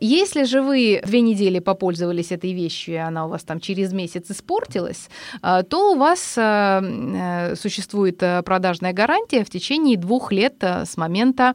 Если 0.00 0.44
же 0.44 0.62
вы 0.62 1.00
две 1.04 1.20
недели 1.20 1.58
попользовались 1.58 2.32
этой 2.32 2.52
вещью, 2.52 2.94
и 2.94 2.98
она 2.98 3.26
у 3.26 3.28
вас 3.28 3.42
там 3.42 3.60
через 3.60 3.92
месяц 3.92 4.30
испортилась, 4.30 5.08
а, 5.40 5.62
то 5.62 5.92
у 5.92 5.96
вас 5.96 6.34
а, 6.36 6.82
э, 6.82 7.56
существует 7.56 8.22
э, 8.22 8.42
продажная 8.42 8.92
гарантия 8.92 9.44
в 9.44 9.50
течение 9.50 9.96
двух 9.96 10.32
лет 10.32 10.56
э, 10.60 10.84
с 10.84 10.96
момента 10.96 11.54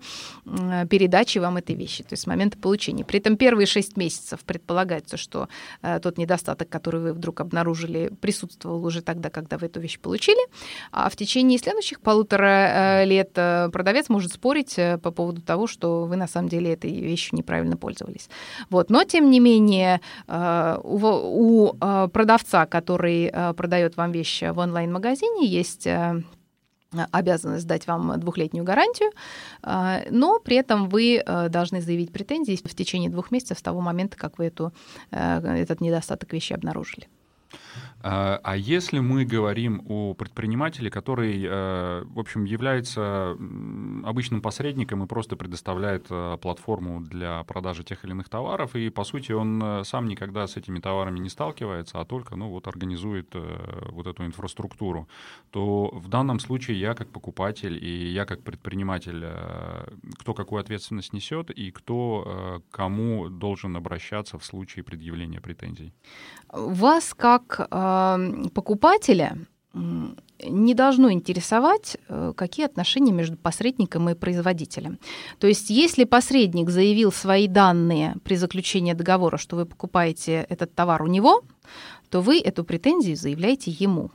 передачи 0.90 1.40
вам 1.40 1.58
этой 1.58 1.76
вещи, 1.76 2.04
то 2.04 2.14
есть 2.14 2.24
с 2.24 2.28
момента 2.28 2.58
получения. 2.58 3.04
При 3.04 3.20
этом 3.20 3.36
первые 3.36 3.66
шесть 3.68 3.98
месяцев 3.98 4.40
предполагается, 4.46 5.18
что 5.18 5.50
тот 6.02 6.18
недостаток, 6.18 6.70
который 6.70 7.02
вы 7.02 7.14
вдруг 7.14 7.42
обнаружили, 7.42 8.14
присутствовал 8.22 8.86
уже 8.86 9.02
тогда, 9.02 9.30
когда 9.30 9.58
вы 9.58 9.68
эту 9.68 9.82
вещь 9.82 10.00
получили, 10.00 10.40
а 10.94 11.10
в 11.10 11.18
течение 11.18 11.60
следующих 11.60 12.00
полутора 12.00 13.04
лет 13.04 13.34
продавец 13.34 14.08
может 14.08 14.32
спорить 14.32 14.76
по 14.76 15.12
поводу 15.12 15.42
того, 15.42 15.68
что 15.68 16.06
вы 16.06 16.16
на 16.16 16.28
самом 16.28 16.48
деле 16.48 16.72
этой 16.72 16.92
вещью 16.92 17.38
неправильно 17.38 17.76
пользовались. 17.76 18.27
Вот. 18.70 18.90
Но, 18.90 19.04
тем 19.04 19.30
не 19.30 19.40
менее, 19.40 20.02
э, 20.28 20.78
у, 20.84 21.72
э, 21.80 22.08
продавца, 22.12 22.66
который 22.66 23.30
э, 23.32 23.54
продает 23.54 23.98
вам 23.98 24.12
вещи 24.12 24.52
в 24.52 24.58
онлайн-магазине, 24.60 25.46
есть 25.46 25.88
обязанность 27.12 27.68
дать 27.68 27.86
вам 27.86 28.18
двухлетнюю 28.18 28.64
гарантию, 28.64 29.12
но 29.62 30.40
при 30.40 30.56
этом 30.56 30.88
вы 30.88 31.22
должны 31.50 31.82
заявить 31.82 32.14
претензии 32.14 32.56
в 32.56 32.76
течение 32.76 33.10
двух 33.10 33.30
месяцев 33.30 33.60
с 33.60 33.62
того 33.62 33.82
момента, 33.82 34.16
как 34.18 34.38
вы 34.38 34.46
эту, 34.46 34.72
этот 35.12 35.82
недостаток 35.82 36.32
вещи 36.32 36.54
обнаружили. 36.54 37.10
А, 38.02 38.40
а 38.44 38.56
если 38.56 39.00
мы 39.00 39.26
говорим 39.26 39.84
о 39.88 40.14
предпринимателе, 40.14 40.90
который, 40.90 41.44
э, 41.44 42.04
в 42.06 42.20
общем, 42.20 42.46
является 42.46 43.32
обычным 44.04 44.42
посредником 44.42 45.04
и 45.04 45.08
просто 45.08 45.36
предоставляет 45.36 46.06
э, 46.10 46.38
платформу 46.40 47.02
для 47.02 47.44
продажи 47.44 47.84
тех 47.84 48.06
или 48.06 48.12
иных 48.12 48.30
товаров, 48.30 48.76
и, 48.76 48.90
по 48.90 49.04
сути, 49.04 49.32
он 49.32 49.62
э, 49.64 49.84
сам 49.84 50.08
никогда 50.08 50.46
с 50.46 50.58
этими 50.58 50.80
товарами 50.80 51.20
не 51.20 51.30
сталкивается, 51.30 52.00
а 52.00 52.06
только, 52.06 52.36
ну, 52.36 52.50
вот 52.50 52.68
организует 52.68 53.36
вот 53.90 54.08
эту 54.08 54.26
инфраструктуру, 54.26 55.08
то 55.52 55.90
в 55.94 56.08
данном 56.08 56.40
случае 56.40 56.80
я 56.80 56.94
как 56.94 57.10
покупатель 57.10 57.84
и 57.84 58.12
я 58.12 58.26
как 58.26 58.44
предприниматель, 58.44 59.26
кто 60.20 60.34
какую 60.34 60.60
ответственность 60.60 61.14
несет 61.14 61.50
и 61.50 61.72
кто 61.72 62.62
кому 62.72 63.30
должен 63.30 63.76
обращаться 63.76 64.38
в 64.38 64.46
случае 64.46 64.84
предъявления 64.84 65.42
претензий? 65.42 65.94
Вас 66.52 67.14
как 67.14 67.68
покупателя 68.54 69.38
не 70.44 70.74
должно 70.74 71.12
интересовать, 71.12 71.98
э, 72.10 72.34
какие 72.36 72.66
отношения 72.66 73.12
между 73.12 73.38
посредником 73.38 74.10
и 74.10 74.16
производителем. 74.16 75.00
То 75.40 75.48
есть, 75.48 75.70
если 75.70 76.04
посредник 76.04 76.70
заявил 76.70 77.12
свои 77.12 77.48
данные 77.48 78.16
при 78.24 78.36
заключении 78.36 78.94
договора, 78.94 79.38
что 79.38 79.56
вы 79.56 79.66
покупаете 79.66 80.46
этот 80.50 80.74
товар 80.76 81.02
у 81.02 81.08
него, 81.08 81.42
то 82.10 82.22
вы 82.22 82.40
эту 82.40 82.64
претензию 82.64 83.16
заявляете 83.16 83.72
ему. 83.72 84.12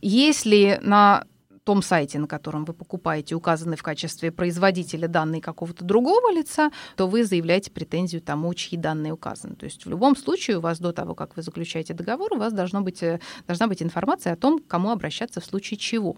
Если 0.00 0.80
на 0.82 1.24
том 1.64 1.82
сайте, 1.82 2.18
на 2.18 2.26
котором 2.26 2.64
вы 2.64 2.74
покупаете, 2.74 3.34
указаны 3.34 3.76
в 3.76 3.82
качестве 3.82 4.30
производителя 4.30 5.08
данные 5.08 5.40
какого-то 5.40 5.84
другого 5.84 6.32
лица, 6.32 6.70
то 6.96 7.06
вы 7.06 7.24
заявляете 7.24 7.70
претензию 7.70 8.22
тому, 8.22 8.52
чьи 8.54 8.78
данные 8.78 9.12
указаны. 9.12 9.56
То 9.56 9.64
есть 9.64 9.84
в 9.84 9.90
любом 9.90 10.16
случае 10.16 10.58
у 10.58 10.60
вас 10.60 10.78
до 10.78 10.92
того, 10.92 11.14
как 11.14 11.36
вы 11.36 11.42
заключаете 11.42 11.94
договор, 11.94 12.34
у 12.34 12.38
вас 12.38 12.52
должно 12.52 12.80
быть, 12.80 13.02
э, 13.02 13.20
должна 13.46 13.66
быть 13.66 13.82
информация 13.82 14.34
о 14.34 14.36
том, 14.36 14.60
кому 14.60 14.90
обращаться 14.90 15.40
в 15.40 15.44
случае 15.44 15.78
чего. 15.78 16.16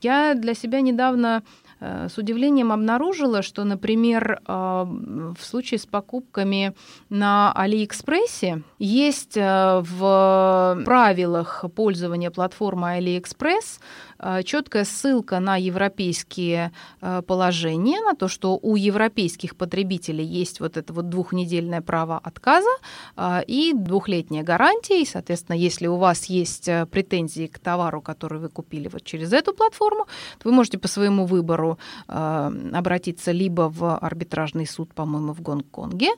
Я 0.00 0.34
для 0.34 0.54
себя 0.54 0.80
недавно 0.80 1.42
Э, 1.84 2.08
с 2.08 2.18
удивлением 2.18 2.72
обнаружила, 2.72 3.42
что, 3.42 3.64
например, 3.64 4.40
э, 4.46 4.52
в 4.52 5.44
случае 5.44 5.78
с 5.78 5.86
покупками 5.86 6.74
на 7.10 7.52
Алиэкспрессе 7.52 8.62
есть 8.78 9.36
в 9.36 10.82
правилах 10.84 11.64
пользования 11.74 12.30
платформы 12.30 12.92
Алиэкспресс 12.92 13.80
Э, 14.18 14.42
ссылка 14.84 15.40
на 15.40 15.56
европейские 15.56 16.72
э, 17.00 17.22
положения, 17.22 18.00
на 18.00 18.14
то, 18.14 18.28
что 18.28 18.58
у 18.60 18.76
европейских 18.76 19.56
потребителей 19.56 20.24
есть 20.24 20.60
вот 20.60 20.76
это 20.76 20.92
вот 20.92 21.08
двухнедельное 21.08 21.80
право 21.80 22.18
отказа 22.18 22.70
э, 23.16 23.42
и 23.46 23.72
двухлетняя 23.74 24.42
гарантия. 24.42 25.02
И, 25.02 25.06
соответственно, 25.06 25.56
если 25.56 25.86
у 25.86 25.96
вас 25.96 26.26
есть 26.26 26.68
претензии 26.90 27.46
к 27.46 27.58
товару, 27.58 28.00
который 28.00 28.38
вы 28.38 28.48
купили 28.48 28.88
вот 28.88 29.04
через 29.04 29.32
эту 29.32 29.54
платформу, 29.54 30.06
то 30.38 30.48
вы 30.48 30.54
можете 30.54 30.78
по 30.78 30.88
своему 30.88 31.26
выбору 31.26 31.78
обратиться 32.06 33.32
либо 33.32 33.68
в 33.68 33.96
арбитражный 33.98 34.66
суд, 34.66 34.94
по-моему, 34.94 35.32
в 35.32 35.40
Гонконге, 35.40 36.10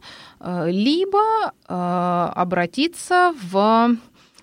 либо 0.67 1.53
обратиться 1.67 3.35
в 3.43 3.97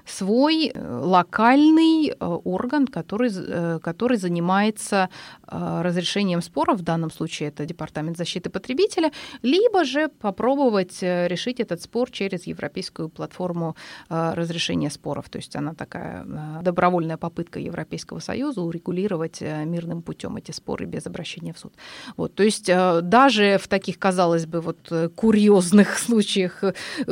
свой 0.05 0.67
э, 0.67 0.99
локальный 1.03 2.09
э, 2.09 2.25
орган, 2.25 2.87
который, 2.87 3.31
э, 3.33 3.79
который 3.81 4.17
занимается 4.17 5.09
разрешением 5.45 6.41
споров, 6.41 6.79
в 6.79 6.81
данном 6.81 7.11
случае 7.11 7.49
это 7.49 7.65
Департамент 7.65 8.17
защиты 8.17 8.49
потребителя, 8.49 9.11
либо 9.43 9.85
же 9.85 10.09
попробовать 10.09 11.03
решить 11.03 11.59
этот 11.59 11.81
спор 11.81 12.09
через 12.09 12.47
Европейскую 12.47 13.09
платформу 13.09 13.75
разрешения 14.09 14.89
споров. 14.89 15.29
То 15.29 15.37
есть 15.37 15.55
она 15.55 15.75
такая 15.75 16.25
добровольная 16.63 17.17
попытка 17.17 17.59
Европейского 17.59 18.19
Союза 18.19 18.61
урегулировать 18.61 19.41
мирным 19.41 20.01
путем 20.01 20.37
эти 20.37 20.51
споры 20.51 20.85
без 20.85 21.05
обращения 21.05 21.53
в 21.53 21.59
суд. 21.59 21.73
Вот, 22.17 22.33
то 22.33 22.41
есть 22.41 22.65
даже 22.65 23.59
в 23.61 23.67
таких, 23.67 23.99
казалось 23.99 24.47
бы, 24.47 24.61
вот 24.61 24.91
курьезных 25.15 25.97
случаях 25.99 26.63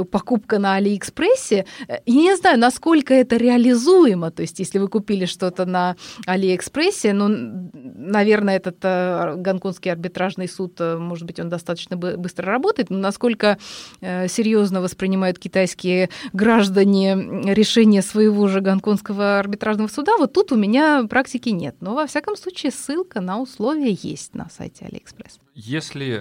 покупка 0.09 0.57
на 0.57 0.75
Алиэкспрессе, 0.75 1.65
я 1.87 2.21
не 2.21 2.35
знаю, 2.37 2.57
насколько 2.57 2.80
насколько 2.81 3.13
это 3.13 3.37
реализуемо. 3.37 4.31
То 4.31 4.41
есть, 4.41 4.57
если 4.59 4.79
вы 4.79 4.87
купили 4.87 5.25
что-то 5.25 5.65
на 5.65 5.95
Алиэкспрессе, 6.25 7.13
ну, 7.13 7.27
наверное, 7.73 8.55
этот 8.55 8.77
э, 8.81 9.35
гонконгский 9.37 9.91
арбитражный 9.91 10.47
суд, 10.47 10.81
э, 10.81 10.97
может 10.97 11.27
быть, 11.27 11.39
он 11.39 11.49
достаточно 11.49 11.95
быстро 11.95 12.45
работает, 12.45 12.89
но 12.89 12.97
насколько 12.97 13.59
э, 14.01 14.27
серьезно 14.27 14.81
воспринимают 14.81 15.37
китайские 15.37 16.09
граждане 16.33 17.53
решение 17.53 18.01
своего 18.01 18.47
же 18.47 18.61
гонконгского 18.61 19.37
арбитражного 19.37 19.87
суда, 19.87 20.13
вот 20.17 20.33
тут 20.33 20.51
у 20.51 20.55
меня 20.55 21.05
практики 21.07 21.49
нет. 21.49 21.75
Но, 21.81 21.93
во 21.93 22.07
всяком 22.07 22.35
случае, 22.35 22.71
ссылка 22.71 23.21
на 23.21 23.39
условия 23.39 23.95
есть 24.01 24.33
на 24.33 24.49
сайте 24.49 24.85
Алиэкспресс. 24.85 25.39
Если 25.53 26.19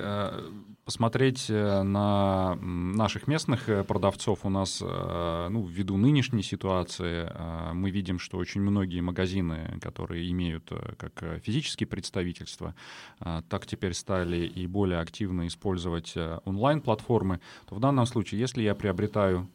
посмотреть 0.85 1.47
э, 1.49 1.83
на 1.83 2.57
наших 2.61 3.27
местных 3.29 3.69
э, 3.69 3.85
продавцов. 3.85 4.45
У 4.45 4.49
нас, 4.49 4.83
э, 4.83 5.49
ну, 5.51 5.65
ввиду 5.65 5.97
нынешней 5.97 6.43
ситуации, 6.43 7.31
мы 7.75 7.91
видим, 7.91 8.19
что 8.19 8.39
очень 8.39 8.61
многие 8.61 9.01
магазины, 9.01 9.79
которые 9.81 10.31
имеют 10.31 10.71
как 10.97 11.43
физические 11.43 11.87
представительства, 11.87 12.75
так 13.19 13.67
теперь 13.67 13.95
стали 13.95 14.47
и 14.47 14.67
более 14.67 15.01
активно 15.01 15.47
использовать 15.47 16.15
онлайн-платформы, 16.45 17.41
то 17.69 17.75
в 17.75 17.81
данном 17.81 18.07
случае, 18.07 18.41
если 18.41 18.63
я 18.63 18.75
приобретаю 18.75 19.49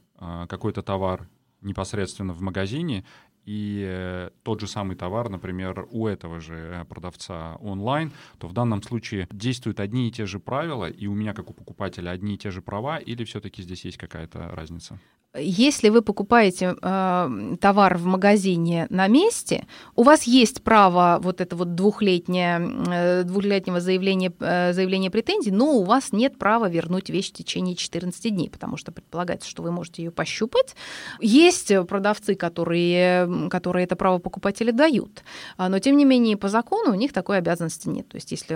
какой-то 0.48 0.82
товар 0.82 1.28
непосредственно 1.62 2.34
в 2.34 2.42
магазине, 2.42 3.06
и 3.46 3.86
э, 3.88 4.30
тот 4.44 4.60
же 4.60 4.68
самый 4.68 4.96
товар, 4.96 5.30
например, 5.30 5.88
у 5.92 6.08
этого 6.08 6.40
же 6.40 6.56
э, 6.56 6.86
продавца 6.86 7.56
онлайн, 7.62 8.12
то 8.38 8.48
в 8.48 8.54
данном 8.54 8.82
случае 8.82 9.28
действуют 9.32 9.80
одни 9.80 10.08
и 10.08 10.12
те 10.12 10.26
же 10.26 10.40
правила, 10.40 10.90
и 10.90 11.08
у 11.08 11.14
меня, 11.14 11.34
как 11.34 11.50
у 11.50 11.54
покупателя, 11.54 12.10
одни 12.10 12.36
и 12.36 12.38
те 12.38 12.52
же 12.52 12.62
права, 12.62 12.98
или 12.98 13.24
все-таки 13.24 13.62
здесь 13.62 13.86
есть 13.86 13.98
какая-то 13.98 14.50
разница? 14.54 15.00
Если 15.38 15.90
вы 15.90 16.02
покупаете 16.02 16.76
э, 16.82 17.56
товар 17.60 17.98
в 17.98 18.06
магазине 18.06 18.88
на 18.90 19.08
месте, 19.08 19.68
у 19.96 20.04
вас 20.04 20.24
есть 20.24 20.64
право 20.64 21.20
вот 21.22 21.42
это 21.42 21.56
вот 21.56 21.76
двухлетнее, 21.76 22.62
э, 22.88 23.24
двухлетнего 23.24 23.82
заявления, 23.82 24.32
э, 24.40 24.72
заявления 24.72 25.12
претензий, 25.12 25.52
но 25.52 25.74
у 25.74 25.84
вас 25.84 26.14
нет 26.14 26.38
права 26.40 26.70
вернуть 26.70 27.10
вещь 27.10 27.32
в 27.32 27.34
течение 27.34 27.76
14 27.76 28.30
дней, 28.30 28.50
потому 28.50 28.78
что 28.78 28.92
предполагается, 28.94 29.50
что 29.50 29.62
вы 29.62 29.72
можете 29.72 30.04
ее 30.04 30.12
пощупать. 30.12 30.76
Есть 31.20 31.72
продавцы, 31.88 32.36
которые, 32.36 33.28
которые 33.50 33.86
это 33.86 33.96
право 33.96 34.20
покупателя 34.20 34.72
дают, 34.72 35.24
а, 35.58 35.70
но 35.70 35.80
тем 35.80 35.98
не 35.98 36.06
менее 36.06 36.38
по 36.38 36.50
закону 36.50 36.92
у 36.92 36.96
них 36.96 37.14
такой 37.14 37.38
обязанности 37.38 37.90
нет. 37.90 38.08
То 38.08 38.18
есть 38.18 38.32
если, 38.32 38.56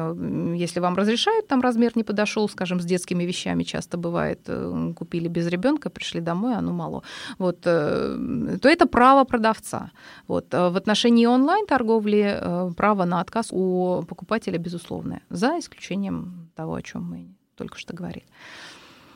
если 0.57 0.79
вам 0.79 0.95
разрешают, 0.95 1.47
там 1.47 1.61
размер 1.61 1.91
не 1.95 2.03
подошел, 2.03 2.49
скажем, 2.49 2.79
с 2.79 2.85
детскими 2.85 3.23
вещами 3.23 3.63
часто 3.63 3.97
бывает, 3.97 4.39
э, 4.47 4.93
купили 4.95 5.27
без 5.27 5.47
ребенка, 5.47 5.89
пришли 5.89 6.21
домой, 6.21 6.55
оно 6.55 6.73
мало, 6.73 7.03
вот, 7.37 7.59
э, 7.65 8.57
то 8.61 8.69
это 8.69 8.85
право 8.87 9.23
продавца. 9.23 9.91
Вот. 10.27 10.53
Э, 10.53 10.69
в 10.69 10.77
отношении 10.77 11.25
онлайн-торговли 11.25 12.73
право 12.75 13.05
на 13.05 13.21
отказ 13.21 13.49
у 13.51 14.03
покупателя 14.07 14.57
безусловное, 14.57 15.21
за 15.29 15.59
исключением 15.59 16.49
того, 16.55 16.75
о 16.75 16.81
чем 16.81 17.03
мы 17.03 17.27
только 17.55 17.77
что 17.77 17.93
говорили. 17.93 18.25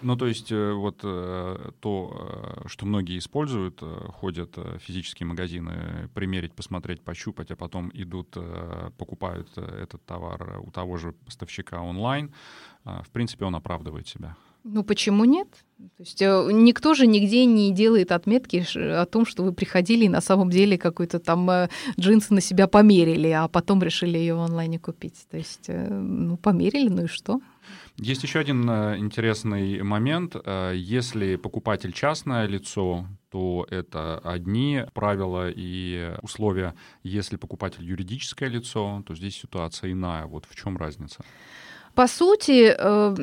Ну, 0.03 0.15
то 0.15 0.27
есть 0.27 0.51
вот 0.51 0.97
то, 0.97 2.63
что 2.65 2.85
многие 2.85 3.17
используют, 3.17 3.81
ходят 4.09 4.57
в 4.57 4.79
физические 4.79 5.27
магазины, 5.27 6.09
примерить, 6.13 6.53
посмотреть, 6.53 7.01
пощупать, 7.01 7.51
а 7.51 7.55
потом 7.55 7.89
идут, 7.93 8.37
покупают 8.97 9.57
этот 9.57 10.05
товар 10.05 10.59
у 10.61 10.71
того 10.71 10.97
же 10.97 11.13
поставщика 11.25 11.81
онлайн, 11.81 12.33
в 12.83 13.09
принципе, 13.11 13.45
он 13.45 13.55
оправдывает 13.55 14.07
себя. 14.07 14.35
Ну 14.63 14.83
почему 14.83 15.25
нет? 15.25 15.47
То 15.77 16.03
есть 16.03 16.21
э, 16.21 16.49
никто 16.53 16.93
же 16.93 17.05
нигде 17.05 17.45
не 17.45 17.73
делает 17.73 18.13
отметки 18.13 18.65
о 18.77 19.05
том, 19.05 19.25
что 19.25 19.43
вы 19.43 19.51
приходили 19.51 20.05
и 20.05 20.09
на 20.09 20.21
самом 20.21 20.49
деле 20.49 20.77
какой-то 20.77 21.19
там 21.19 21.49
э, 21.49 21.69
джинсы 21.99 22.33
на 22.33 22.39
себя 22.39 22.67
померили, 22.67 23.27
а 23.27 23.49
потом 23.49 23.83
решили 23.83 24.17
ее 24.17 24.35
в 24.35 24.39
онлайне 24.39 24.79
купить. 24.79 25.25
То 25.29 25.35
есть, 25.35 25.65
э, 25.67 25.89
ну, 25.89 26.37
померили, 26.37 26.87
ну 26.87 27.03
и 27.03 27.07
что? 27.07 27.41
Есть 27.97 28.23
еще 28.23 28.39
один 28.39 28.63
интересный 28.63 29.83
момент. 29.83 30.35
Если 30.73 31.35
покупатель 31.35 31.93
частное 31.93 32.47
лицо, 32.47 33.07
то 33.29 33.67
это 33.69 34.17
одни 34.19 34.83
правила 34.93 35.49
и 35.49 36.15
условия. 36.21 36.73
Если 37.03 37.37
покупатель 37.37 37.83
юридическое 37.83 38.49
лицо, 38.49 39.03
то 39.05 39.13
здесь 39.15 39.35
ситуация 39.35 39.91
иная. 39.91 40.25
Вот 40.25 40.45
в 40.45 40.55
чем 40.55 40.75
разница? 40.75 41.23
По 41.95 42.07
сути, 42.07 42.73
э, 42.75 43.15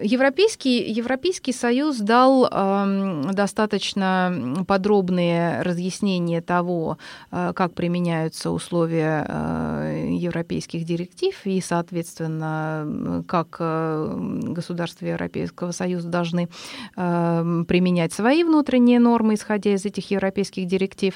Европейский, 0.00 0.88
Европейский 0.92 1.52
Союз 1.52 1.98
дал 1.98 2.46
эм, 2.46 3.32
достаточно 3.32 4.64
подробные 4.68 5.62
разъяснения 5.62 6.40
того, 6.40 6.98
э, 7.32 7.52
как 7.56 7.74
применяются 7.74 8.52
условия 8.52 9.26
э, 9.28 10.10
европейских 10.12 10.84
директив 10.84 11.34
и, 11.44 11.60
соответственно, 11.60 13.24
как 13.26 13.58
государства 13.58 15.06
Европейского 15.06 15.72
Союза 15.72 16.08
должны 16.08 16.48
применять 16.94 18.12
свои 18.12 18.44
внутренние 18.44 18.98
нормы, 18.98 19.34
исходя 19.34 19.74
из 19.74 19.84
этих 19.84 20.10
европейских 20.10 20.66
директив. 20.66 21.14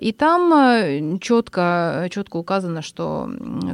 И 0.00 0.14
там 0.16 1.18
четко, 1.20 2.08
четко 2.10 2.36
указано, 2.36 2.82
что 2.82 3.28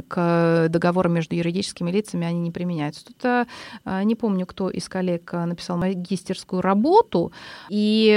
к 0.07 0.67
договорам 0.69 1.13
между 1.13 1.35
юридическими 1.35 1.91
лицами 1.91 2.25
они 2.27 2.40
не 2.41 2.51
применяются. 2.51 3.05
Тут 3.05 3.25
а, 3.25 3.47
а, 3.85 4.03
не 4.03 4.15
помню, 4.15 4.45
кто 4.45 4.69
из 4.69 4.89
коллег 4.89 5.33
а, 5.33 5.45
написал 5.45 5.77
магистерскую 5.77 6.61
работу 6.61 7.31
и 7.69 8.09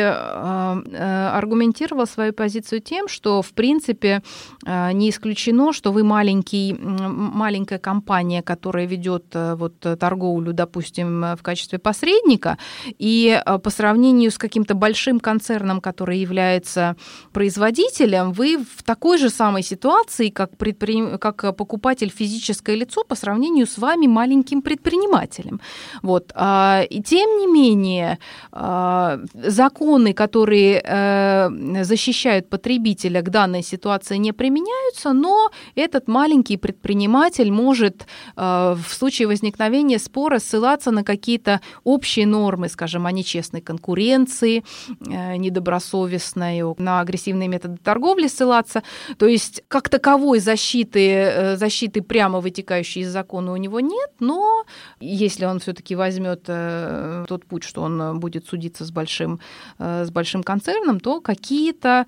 аргументировал 0.95 2.07
свою 2.07 2.33
позицию 2.33 2.81
тем, 2.81 3.09
что, 3.09 3.43
в 3.43 3.53
принципе, 3.53 4.23
не 4.67 5.11
исключено, 5.11 5.73
что 5.73 5.93
вы 5.93 6.05
маленький, 6.05 6.75
маленькая 6.75 7.79
компания, 7.79 8.43
которая 8.43 8.87
ведет 8.87 9.27
вот, 9.35 9.79
торговлю, 9.81 10.53
допустим, 10.53 11.21
в 11.37 11.43
качестве 11.43 11.79
посредника, 11.79 12.59
и 12.99 13.41
по 13.63 13.71
сравнению 13.71 14.31
с 14.31 14.39
каким-то 14.39 14.75
большим 14.75 15.21
концерном, 15.21 15.81
который 15.81 16.19
является 16.19 16.97
производителем, 17.33 18.33
вы 18.33 18.59
в 18.59 18.83
такой 18.83 19.19
же 19.19 19.31
самой 19.31 19.63
ситуации, 19.63 20.29
как, 20.31 20.57
предприним... 20.57 21.19
как 21.19 21.57
покупатель 21.57 22.11
физическое 22.11 22.77
лицо, 22.77 23.05
по 23.05 23.15
сравнению 23.15 23.67
с 23.67 23.79
вами 23.79 24.07
маленьким 24.15 24.63
предпринимателем. 24.63 25.61
Вот. 26.03 26.33
А, 26.35 26.83
и 26.91 27.03
тем 27.03 27.39
не 27.39 27.47
менее, 27.47 28.19
а, 28.53 29.21
законы, 29.35 30.13
которые 30.13 30.83
э, 30.85 31.85
защищают 31.85 32.49
потребителя 32.49 33.23
к 33.23 33.31
данной 33.31 33.63
ситуации, 33.63 34.17
не 34.17 34.33
применяются, 34.33 35.13
но 35.13 35.51
этот 35.75 36.09
маленький 36.09 36.57
предприниматель 36.57 37.51
может 37.51 38.07
э, 38.37 38.77
в 38.77 38.95
случае 38.95 39.29
возникновения 39.29 39.99
спора 39.99 40.39
ссылаться 40.39 40.91
на 40.91 41.05
какие-то 41.05 41.61
общие 41.85 42.27
нормы, 42.27 42.69
скажем, 42.69 43.07
о 43.07 43.13
нечестной 43.13 43.61
конкуренции, 43.61 44.65
э, 45.01 45.37
недобросовестной, 45.37 46.63
на 46.79 47.01
агрессивные 47.01 47.49
методы 47.49 47.79
торговли 47.83 48.29
ссылаться. 48.29 48.83
То 49.19 49.27
есть 49.27 49.63
как 49.69 49.89
таковой 49.89 50.41
защиты, 50.41 51.57
защиты 51.57 52.03
прямо 52.03 52.41
вытекающей 52.41 53.03
из 53.03 53.11
закона 53.11 53.53
у 53.53 53.57
него 53.57 53.81
нет, 53.81 54.04
но 54.21 54.65
если 55.01 55.45
он 55.47 55.61
все-таки 55.61 55.97
возьмет 55.97 56.45
тот 56.45 57.47
путь, 57.47 57.65
что 57.65 57.83
он 57.83 58.21
будет 58.21 58.47
судиться 58.47 58.85
с 58.85 58.91
большим, 58.91 59.41
с 59.79 60.11
большим 60.11 60.43
концерном, 60.43 61.01
то 61.01 61.21
какие-то 61.21 62.07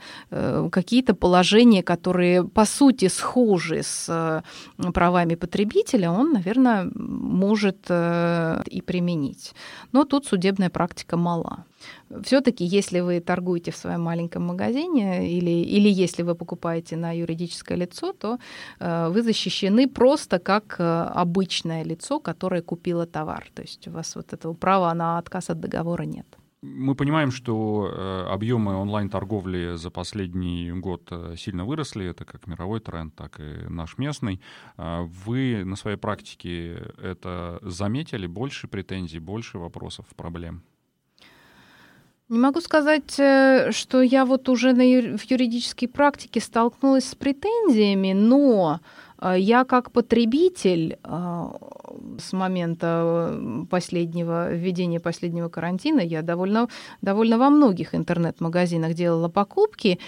какие 0.70 1.02
положения, 1.12 1.82
которые 1.82 2.44
по 2.44 2.64
сути 2.64 3.08
схожи 3.08 3.82
с 3.82 4.42
правами 4.94 5.34
потребителя, 5.34 6.10
он, 6.10 6.32
наверное, 6.32 6.90
может 6.94 7.86
э, 7.88 8.62
и 8.66 8.80
применить. 8.80 9.54
Но 9.92 10.04
тут 10.04 10.26
судебная 10.26 10.70
практика 10.70 11.16
мала. 11.16 11.64
Все-таки, 12.22 12.64
если 12.64 13.00
вы 13.00 13.20
торгуете 13.20 13.70
в 13.70 13.76
своем 13.76 14.02
маленьком 14.02 14.42
магазине 14.44 15.28
или, 15.38 15.50
или 15.50 15.88
если 15.88 16.22
вы 16.22 16.34
покупаете 16.34 16.96
на 16.96 17.12
юридическое 17.12 17.78
лицо, 17.78 18.12
то 18.12 18.38
э, 18.80 19.08
вы 19.08 19.22
защищены 19.22 19.88
просто 19.88 20.38
как 20.38 20.76
э, 20.78 20.82
обычное 20.82 21.84
лицо, 21.84 22.20
которое 22.20 22.62
купило 22.62 23.06
товар. 23.06 23.46
То 23.54 23.62
есть 23.62 23.88
у 23.88 23.90
вас 23.90 24.16
вот 24.16 24.32
этого 24.32 24.54
права 24.54 24.94
на 24.94 25.18
отказ 25.18 25.50
от 25.50 25.60
договора 25.60 26.02
нет. 26.04 26.26
Мы 26.62 26.94
понимаем, 26.94 27.30
что 27.30 27.88
э, 27.92 28.26
объемы 28.32 28.74
онлайн-торговли 28.76 29.76
за 29.76 29.90
последний 29.90 30.72
год 30.72 31.02
э, 31.10 31.34
сильно 31.36 31.64
выросли. 31.64 32.06
Это 32.06 32.24
как 32.24 32.46
мировой 32.46 32.80
тренд, 32.80 33.14
так 33.14 33.38
и 33.38 33.68
наш 33.68 33.98
местный. 33.98 34.40
А 34.76 35.02
вы 35.02 35.64
на 35.64 35.76
своей 35.76 35.96
практике 35.96 36.92
это 37.00 37.58
заметили? 37.62 38.26
Больше 38.26 38.68
претензий, 38.68 39.20
больше 39.20 39.58
вопросов, 39.58 40.06
проблем? 40.16 40.62
Не 42.28 42.38
могу 42.38 42.60
сказать, 42.60 43.18
э, 43.18 43.70
что 43.70 44.02
я 44.02 44.24
вот 44.24 44.48
уже 44.48 44.72
на, 44.72 44.82
в 45.16 45.30
юридической 45.30 45.86
практике 45.86 46.40
столкнулась 46.40 47.08
с 47.08 47.14
претензиями, 47.14 48.12
но 48.12 48.80
я 49.34 49.64
как 49.64 49.92
потребитель 49.92 50.98
с 51.02 52.32
момента 52.32 53.40
последнего 53.70 54.52
введения 54.52 55.00
последнего 55.00 55.48
карантина 55.48 56.00
я 56.00 56.20
довольно, 56.20 56.68
довольно 57.00 57.38
во 57.38 57.48
многих 57.48 57.94
интернет-магазинах 57.94 58.92
делала 58.92 59.28
покупки, 59.28 59.98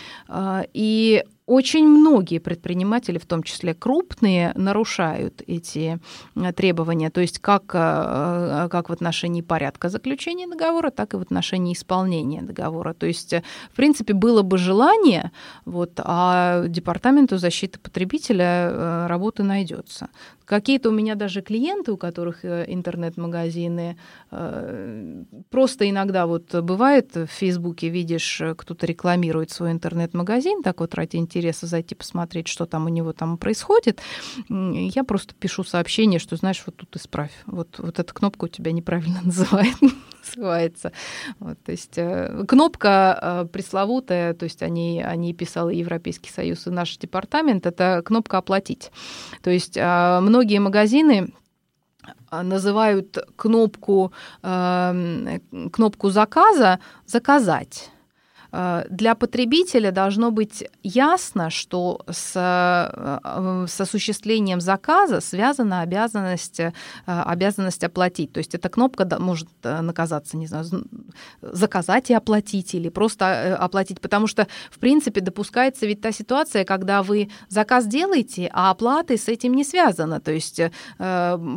и 0.74 1.24
очень 1.49 1.89
многие 1.89 2.39
предприниматели, 2.41 3.17
в 3.17 3.25
том 3.25 3.43
числе 3.43 3.73
крупные, 3.73 4.53
нарушают 4.55 5.43
эти 5.47 5.99
э, 6.37 6.53
требования, 6.53 7.11
то 7.11 7.23
есть 7.23 7.39
как, 7.39 7.75
э, 7.75 7.79
э, 7.79 8.69
как 8.69 8.91
в 8.91 8.93
отношении 8.93 9.41
порядка 9.41 9.89
заключения 9.89 10.47
договора, 10.47 10.91
так 10.91 11.15
и 11.15 11.17
в 11.17 11.23
отношении 11.23 11.73
исполнения 11.73 12.43
договора. 12.43 12.93
То 12.93 13.07
есть, 13.07 13.33
в 13.73 13.77
принципе, 13.77 14.13
было 14.13 14.43
бы 14.43 14.59
желание, 14.59 15.33
вот, 15.65 15.93
а 16.05 16.65
Департаменту 16.69 17.39
защиты 17.39 17.79
потребителя 17.79 19.09
работы 19.09 19.43
найдется. 19.43 20.09
Какие-то 20.49 20.89
у 20.89 20.93
меня 20.93 21.15
даже 21.15 21.43
клиенты, 21.43 21.93
у 21.93 21.97
которых 21.97 22.45
интернет-магазины, 22.45 23.99
просто 25.51 25.91
иногда 25.91 26.27
вот 26.27 26.55
бывает 26.55 27.15
в 27.15 27.27
Фейсбуке 27.27 27.89
видишь, 27.89 28.41
кто-то 28.57 28.87
рекламирует 28.87 29.51
свой 29.51 29.73
интернет-магазин, 29.73 30.63
так 30.63 30.81
вот 30.81 30.95
ради 30.95 31.17
интереса 31.17 31.67
зайти 31.67 31.95
посмотреть, 31.95 32.49
что 32.49 32.67
там 32.67 32.87
у 32.87 32.89
него 32.89 33.13
там 33.13 33.37
происходит, 33.37 34.01
я 34.49 35.05
просто 35.05 35.35
пишу 35.35 35.65
сообщение, 35.65 36.19
что, 36.19 36.37
знаешь, 36.37 36.63
вот 36.65 36.77
тут 36.77 36.97
исправь. 36.97 37.33
Вот, 37.47 37.79
вот 37.79 37.99
эта 37.99 38.15
кнопка 38.15 38.45
у 38.45 38.49
тебя 38.49 38.73
неправильно 38.73 39.21
называет, 39.25 39.77
называется. 40.29 40.93
Вот, 41.39 41.59
то 41.63 41.73
есть 41.73 41.97
э, 41.97 42.45
кнопка 42.47 43.19
э, 43.21 43.49
пресловутая, 43.51 44.35
то 44.35 44.45
есть 44.45 44.63
они, 44.63 45.03
они 45.03 45.35
писал 45.35 45.69
Европейский 45.71 46.31
Союз 46.31 46.67
и 46.67 46.71
наш 46.71 46.97
департамент, 46.99 47.67
это 47.67 48.03
кнопка 48.05 48.39
«Оплатить». 48.39 48.91
То 49.43 49.51
есть 49.51 49.77
э, 49.77 50.21
многие 50.38 50.61
магазины 50.61 51.35
называют 52.31 53.18
кнопку, 53.35 54.12
кнопку 54.40 56.11
заказа 56.11 56.79
«заказать». 57.07 57.90
Э, 58.53 58.85
для 58.91 59.15
потребителя 59.15 59.91
должно 59.91 60.31
быть 60.31 60.65
ясно, 60.83 61.51
что 61.51 62.01
с, 62.11 62.33
э, 62.35 63.67
с 63.67 63.81
осуществлением 63.81 64.61
заказа 64.61 65.21
связана 65.21 65.81
обязанность, 65.81 66.61
э, 66.61 66.73
обязанность 67.07 67.85
оплатить. 67.85 68.33
То 68.33 68.39
есть 68.39 68.55
эта 68.55 68.69
кнопка 68.69 69.07
может 69.19 69.49
наказаться, 69.63 70.37
не 70.37 70.47
знаю, 70.47 70.65
заказать 71.43 72.11
и 72.11 72.15
оплатить 72.15 72.75
или 72.75 72.89
просто 72.89 73.57
оплатить, 73.57 74.01
потому 74.01 74.27
что, 74.27 74.47
в 74.71 74.79
принципе, 74.79 75.21
допускается 75.21 75.87
ведь 75.87 76.01
та 76.01 76.13
ситуация, 76.13 76.65
когда 76.65 77.03
вы 77.03 77.31
заказ 77.49 77.87
делаете, 77.87 78.51
а 78.53 78.71
оплаты 78.71 79.17
с 79.17 79.29
этим 79.29 79.55
не 79.55 79.65
связана. 79.65 80.21
То 80.21 80.33
есть 80.33 80.61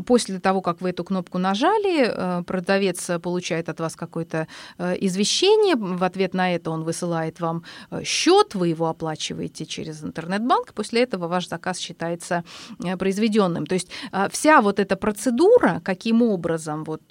после 0.05 0.39
того, 0.39 0.61
как 0.61 0.81
вы 0.81 0.89
эту 0.89 1.03
кнопку 1.03 1.37
нажали, 1.37 2.43
продавец 2.43 3.11
получает 3.21 3.69
от 3.69 3.79
вас 3.79 3.95
какое-то 3.95 4.47
извещение, 4.77 5.75
в 5.75 6.03
ответ 6.03 6.33
на 6.33 6.53
это 6.53 6.71
он 6.71 6.80
он 6.81 6.85
высылает 6.85 7.39
вам 7.39 7.63
э, 7.91 8.03
счет, 8.03 8.55
вы 8.55 8.69
его 8.69 8.87
оплачиваете 8.87 9.65
через 9.65 10.03
интернет-банк, 10.03 10.73
после 10.73 11.03
этого 11.03 11.27
ваш 11.27 11.47
заказ 11.47 11.79
считается 11.79 12.43
э, 12.83 12.97
произведенным. 12.97 13.65
То 13.65 13.75
есть 13.75 13.89
э, 14.11 14.27
вся 14.31 14.61
вот 14.61 14.79
эта 14.79 14.95
процедура, 14.95 15.81
каким 15.83 16.21
образом, 16.21 16.83
вот, 16.83 17.01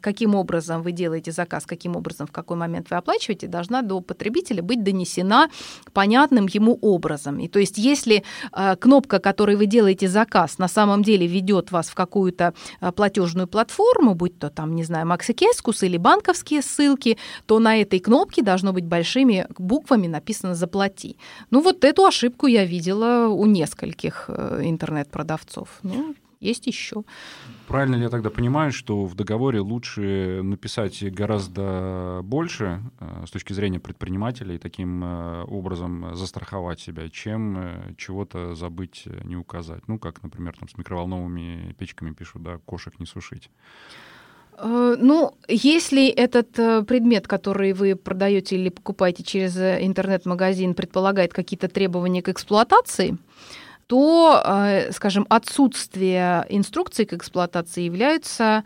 каким 0.00 0.34
образом 0.34 0.82
вы 0.82 0.92
делаете 0.92 1.32
заказ, 1.32 1.66
каким 1.66 1.96
образом, 1.96 2.26
в 2.26 2.32
какой 2.32 2.56
момент 2.56 2.90
вы 2.90 2.96
оплачиваете, 2.96 3.46
должна 3.46 3.82
до 3.82 4.00
потребителя 4.00 4.62
быть 4.62 4.82
донесена 4.82 5.48
понятным 5.92 6.46
ему 6.46 6.78
образом. 6.82 7.38
И 7.38 7.48
то 7.48 7.58
есть 7.58 7.78
если 7.78 8.22
кнопка, 8.80 9.18
которой 9.18 9.56
вы 9.56 9.66
делаете 9.66 10.08
заказ, 10.08 10.58
на 10.58 10.68
самом 10.68 11.02
деле 11.02 11.26
ведет 11.26 11.72
вас 11.72 11.88
в 11.88 11.94
какую-то 11.94 12.52
платежную 12.96 13.46
платформу, 13.46 14.14
будь 14.14 14.38
то 14.38 14.50
там, 14.50 14.74
не 14.74 14.84
знаю, 14.84 15.06
Максикескус 15.06 15.82
или 15.82 15.96
банковские 15.96 16.62
ссылки, 16.62 17.16
то 17.46 17.58
на 17.58 17.80
этой 17.80 18.00
кнопке 18.00 18.42
должно 18.42 18.72
быть 18.74 18.84
большими 18.84 19.46
буквами 19.58 20.08
написано 20.08 20.54
«заплати». 20.54 21.16
Ну 21.50 21.60
вот 21.60 21.84
эту 21.84 22.04
ошибку 22.04 22.46
я 22.46 22.64
видела 22.66 23.28
у 23.28 23.46
нескольких 23.46 24.26
э, 24.28 24.60
интернет-продавцов. 24.64 25.68
Ну, 25.82 26.14
есть 26.40 26.66
еще. 26.66 27.04
Правильно 27.66 27.96
ли 27.96 28.02
я 28.02 28.10
тогда 28.10 28.28
понимаю, 28.28 28.70
что 28.72 29.06
в 29.06 29.14
договоре 29.14 29.60
лучше 29.60 30.40
написать 30.42 31.02
гораздо 31.14 32.20
больше 32.22 32.82
э, 33.00 33.24
с 33.26 33.30
точки 33.30 33.54
зрения 33.54 33.80
предпринимателя 33.80 34.54
и 34.54 34.58
таким 34.58 35.02
э, 35.02 35.44
образом 35.44 36.14
застраховать 36.14 36.80
себя, 36.80 37.08
чем 37.08 37.94
чего-то 37.96 38.54
забыть, 38.54 39.08
не 39.24 39.36
указать? 39.36 39.88
Ну, 39.88 39.98
как, 39.98 40.22
например, 40.22 40.54
там 40.58 40.68
с 40.68 40.76
микроволновыми 40.76 41.74
печками 41.78 42.12
пишут, 42.12 42.42
да, 42.42 42.58
кошек 42.66 42.98
не 42.98 43.06
сушить. 43.06 43.50
Э, 44.58 44.96
ну, 44.98 45.34
если 45.48 46.06
этот 46.08 46.58
э, 46.58 46.82
предмет, 46.82 47.26
который 47.26 47.72
вы 47.72 47.96
продаете 47.96 48.56
или 48.56 48.68
покупаете 48.68 49.22
через 49.22 49.56
э, 49.56 49.78
интернет-магазин, 49.84 50.74
предполагает 50.74 51.32
какие-то 51.32 51.68
требования 51.68 52.22
к 52.22 52.28
эксплуатации, 52.28 53.18
то, 53.86 54.42
скажем, 54.92 55.26
отсутствие 55.28 56.46
инструкции 56.48 57.04
к 57.04 57.12
эксплуатации 57.12 57.82
является 57.82 58.64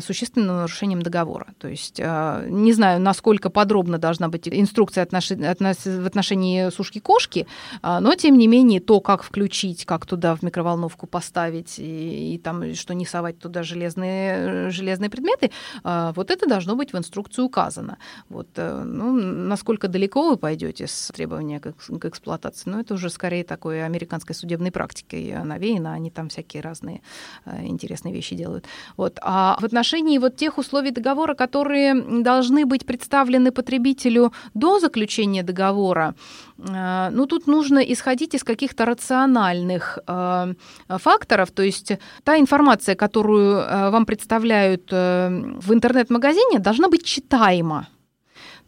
существенным 0.00 0.56
нарушением 0.56 1.02
договора. 1.02 1.46
То 1.58 1.68
есть 1.68 2.00
э, 2.00 2.46
не 2.48 2.72
знаю, 2.72 3.00
насколько 3.00 3.50
подробно 3.50 3.98
должна 3.98 4.28
быть 4.28 4.48
инструкция 4.48 5.06
в 5.06 6.06
отношении 6.06 6.70
сушки 6.70 6.98
кошки, 6.98 7.46
а, 7.82 8.00
но 8.00 8.14
тем 8.14 8.38
не 8.38 8.46
менее 8.46 8.80
то, 8.80 9.00
как 9.00 9.22
включить, 9.22 9.84
как 9.84 10.06
туда 10.06 10.34
в 10.34 10.42
микроволновку 10.42 11.06
поставить 11.06 11.78
и, 11.78 12.34
и 12.34 12.38
там 12.38 12.74
что 12.74 12.94
не 12.94 13.06
совать 13.06 13.38
туда 13.38 13.62
железные, 13.62 14.70
железные 14.70 15.10
предметы, 15.10 15.50
вот 15.82 16.30
это 16.30 16.48
должно 16.48 16.76
быть 16.76 16.92
в 16.92 16.98
инструкции 16.98 17.42
указано. 17.42 17.98
Вот, 18.28 18.48
э, 18.56 18.82
ну, 18.84 19.12
насколько 19.12 19.88
далеко 19.88 20.30
вы 20.30 20.36
пойдете 20.36 20.86
с 20.86 21.10
требованием 21.14 21.60
к, 21.60 21.72
к 21.72 22.04
эксплуатации, 22.04 22.70
ну 22.70 22.80
это 22.80 22.94
уже 22.94 23.10
скорее 23.10 23.44
такой 23.44 23.84
американской 23.84 24.34
судебной 24.34 24.70
практикой 24.70 25.44
навеяно, 25.44 25.92
они 25.92 26.10
там 26.10 26.28
всякие 26.28 26.62
разные 26.62 27.00
интересные 27.46 28.14
вещи 28.14 28.36
делают. 28.36 28.66
Вот. 28.96 29.07
Вот. 29.08 29.18
А 29.22 29.56
в 29.60 29.64
отношении 29.64 30.18
вот 30.18 30.36
тех 30.36 30.58
условий 30.58 30.90
договора, 30.90 31.34
которые 31.34 31.94
должны 32.22 32.66
быть 32.66 32.84
представлены 32.84 33.50
потребителю 33.52 34.32
до 34.54 34.80
заключения 34.80 35.42
договора, 35.42 36.14
э, 36.58 37.10
ну, 37.10 37.26
тут 37.26 37.46
нужно 37.46 37.78
исходить 37.78 38.34
из 38.34 38.44
каких-то 38.44 38.84
рациональных 38.84 39.98
э, 40.06 40.54
факторов, 40.88 41.50
то 41.50 41.62
есть 41.62 41.92
та 42.24 42.36
информация, 42.36 42.94
которую 42.96 43.60
э, 43.60 43.90
вам 43.90 44.04
представляют 44.04 44.92
в 44.92 45.72
интернет-магазине, 45.72 46.58
должна 46.58 46.88
быть 46.88 47.04
читаема 47.04 47.86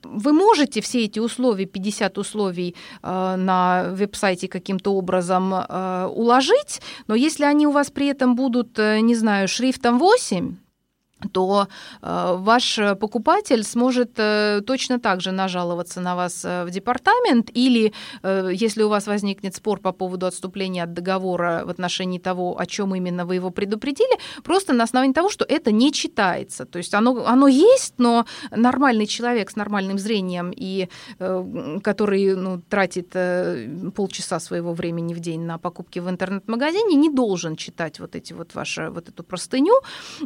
вы 0.04 0.32
можете 0.32 0.80
все 0.80 1.04
эти 1.04 1.18
условия, 1.18 1.66
50 1.66 2.18
условий 2.18 2.74
э, 3.02 3.36
на 3.36 3.90
веб-сайте 3.92 4.48
каким-то 4.48 4.94
образом 4.94 5.54
э, 5.54 6.06
уложить, 6.06 6.80
но 7.06 7.14
если 7.14 7.44
они 7.44 7.66
у 7.66 7.70
вас 7.70 7.90
при 7.90 8.06
этом 8.06 8.34
будут, 8.34 8.78
э, 8.78 9.00
не 9.00 9.14
знаю, 9.14 9.48
шрифтом 9.48 9.98
8, 9.98 10.56
то 11.32 11.68
э, 12.02 12.34
ваш 12.38 12.78
покупатель 12.98 13.64
сможет 13.64 14.12
э, 14.18 14.60
точно 14.66 14.98
так 14.98 15.20
же 15.20 15.32
нажаловаться 15.32 16.00
на 16.00 16.16
вас 16.16 16.44
э, 16.44 16.64
в 16.64 16.70
департамент, 16.70 17.50
или 17.54 17.92
э, 18.22 18.50
если 18.52 18.82
у 18.82 18.88
вас 18.88 19.06
возникнет 19.06 19.54
спор 19.54 19.80
по 19.80 19.92
поводу 19.92 20.26
отступления 20.26 20.84
от 20.84 20.92
договора 20.92 21.62
в 21.64 21.70
отношении 21.70 22.18
того, 22.18 22.58
о 22.58 22.66
чем 22.66 22.94
именно 22.94 23.24
вы 23.24 23.36
его 23.36 23.50
предупредили, 23.50 24.18
просто 24.42 24.72
на 24.72 24.84
основании 24.84 25.14
того, 25.14 25.28
что 25.28 25.44
это 25.44 25.72
не 25.72 25.92
читается. 25.92 26.64
То 26.64 26.78
есть 26.78 26.94
оно, 26.94 27.24
оно 27.26 27.48
есть, 27.48 27.94
но 27.98 28.26
нормальный 28.50 29.06
человек 29.06 29.50
с 29.50 29.56
нормальным 29.56 29.98
зрением, 29.98 30.52
и, 30.54 30.88
э, 31.18 31.78
который 31.82 32.34
ну, 32.36 32.60
тратит 32.68 33.10
э, 33.14 33.68
полчаса 33.94 34.40
своего 34.40 34.72
времени 34.72 35.14
в 35.14 35.20
день 35.20 35.40
на 35.40 35.58
покупки 35.58 35.98
в 36.00 36.08
интернет-магазине, 36.08 36.96
не 36.96 37.10
должен 37.10 37.56
читать 37.56 38.00
вот, 38.00 38.14
эти 38.14 38.32
вот, 38.32 38.54
ваши, 38.54 38.90
вот 38.90 39.08
эту 39.08 39.22
простыню. 39.22 39.74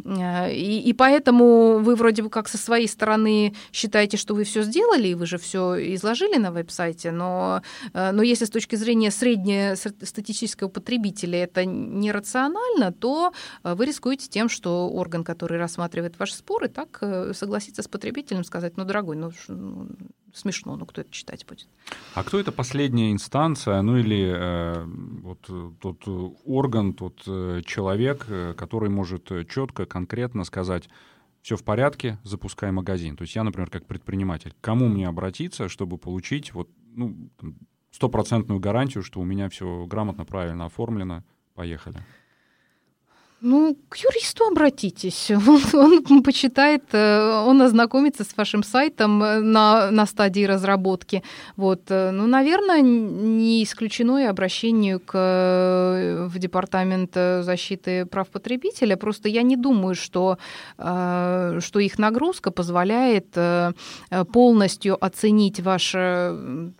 Э, 0.05 0.51
и, 0.53 0.84
и 0.85 0.93
поэтому 0.93 1.79
вы 1.79 1.95
вроде 1.95 2.21
бы 2.21 2.29
как 2.29 2.47
со 2.47 2.59
своей 2.59 2.87
стороны 2.87 3.55
считаете, 3.71 4.17
что 4.17 4.35
вы 4.35 4.43
все 4.43 4.61
сделали, 4.61 5.07
и 5.07 5.15
вы 5.15 5.25
же 5.25 5.39
все 5.39 5.95
изложили 5.95 6.37
на 6.37 6.51
веб-сайте, 6.51 7.11
но, 7.11 7.63
э, 7.93 8.11
но 8.11 8.21
если 8.21 8.45
с 8.45 8.51
точки 8.51 8.75
зрения 8.75 9.09
среднестатистического 9.09 10.69
потребителя 10.69 11.43
это 11.43 11.65
нерационально, 11.65 12.91
то 12.91 13.33
э, 13.63 13.73
вы 13.73 13.85
рискуете 13.85 14.27
тем, 14.29 14.47
что 14.47 14.87
орган, 14.89 15.23
который 15.23 15.57
рассматривает 15.57 16.19
ваши 16.19 16.35
споры, 16.35 16.67
так 16.67 16.99
э, 17.01 17.33
согласится 17.33 17.81
с 17.81 17.87
потребителем 17.87 18.43
сказать, 18.43 18.77
ну, 18.77 18.85
дорогой, 18.85 19.15
ну, 19.15 19.31
ну 19.47 19.87
смешно, 20.35 20.75
ну 20.75 20.85
кто 20.85 21.01
это 21.01 21.11
читать 21.11 21.45
будет. 21.45 21.67
А 22.13 22.23
кто 22.23 22.39
это 22.39 22.51
последняя 22.51 23.11
инстанция, 23.11 23.81
ну 23.81 23.97
или 23.97 24.33
э, 24.35 24.83
вот 24.85 25.79
тот 25.79 26.03
орган, 26.45 26.93
тот 26.93 27.23
э, 27.27 27.61
человек, 27.65 28.25
э, 28.27 28.53
который 28.55 28.89
может 28.89 29.31
четко, 29.49 29.85
конкретно 29.85 30.43
сказать, 30.43 30.89
все 31.41 31.55
в 31.55 31.63
порядке, 31.63 32.19
запускай 32.23 32.71
магазин. 32.71 33.15
То 33.15 33.21
есть 33.21 33.35
я, 33.35 33.43
например, 33.43 33.69
как 33.69 33.85
предприниматель, 33.85 34.53
кому 34.61 34.87
мне 34.87 35.07
обратиться, 35.07 35.69
чтобы 35.69 35.97
получить 35.97 36.53
вот 36.53 36.69
ну 36.95 37.29
стопроцентную 37.91 38.59
гарантию, 38.59 39.03
что 39.03 39.21
у 39.21 39.23
меня 39.23 39.49
все 39.49 39.85
грамотно, 39.85 40.25
правильно 40.25 40.65
оформлено, 40.65 41.23
поехали. 41.53 42.03
Ну, 43.47 43.77
к 43.89 43.97
юристу 43.97 44.45
обратитесь. 44.45 45.29
Он, 45.75 46.03
он 46.09 46.23
почитает, 46.23 46.83
э, 46.93 47.43
он 47.45 47.61
ознакомится 47.61 48.23
с 48.23 48.35
вашим 48.37 48.63
сайтом 48.63 49.23
э, 49.23 49.39
на, 49.39 49.91
на 49.91 50.07
стадии 50.07 50.47
разработки. 50.47 51.21
Вот. 51.55 51.81
Э, 51.89 52.09
ну, 52.11 52.25
наверное, 52.25 52.81
не 52.81 53.63
исключено 53.63 54.17
и 54.17 54.23
обращение 54.23 54.97
к, 54.97 55.13
в 56.27 56.39
Департамент 56.39 57.13
защиты 57.13 58.05
прав 58.05 58.29
потребителя. 58.29 58.97
Просто 58.97 59.29
я 59.29 59.43
не 59.43 59.57
думаю, 59.57 59.93
что, 59.95 60.37
что 60.77 61.79
их 61.79 61.99
нагрузка 61.99 62.51
позволяет 62.51 63.27
полностью 64.33 65.05
оценить 65.05 65.59
ваше 65.59 66.71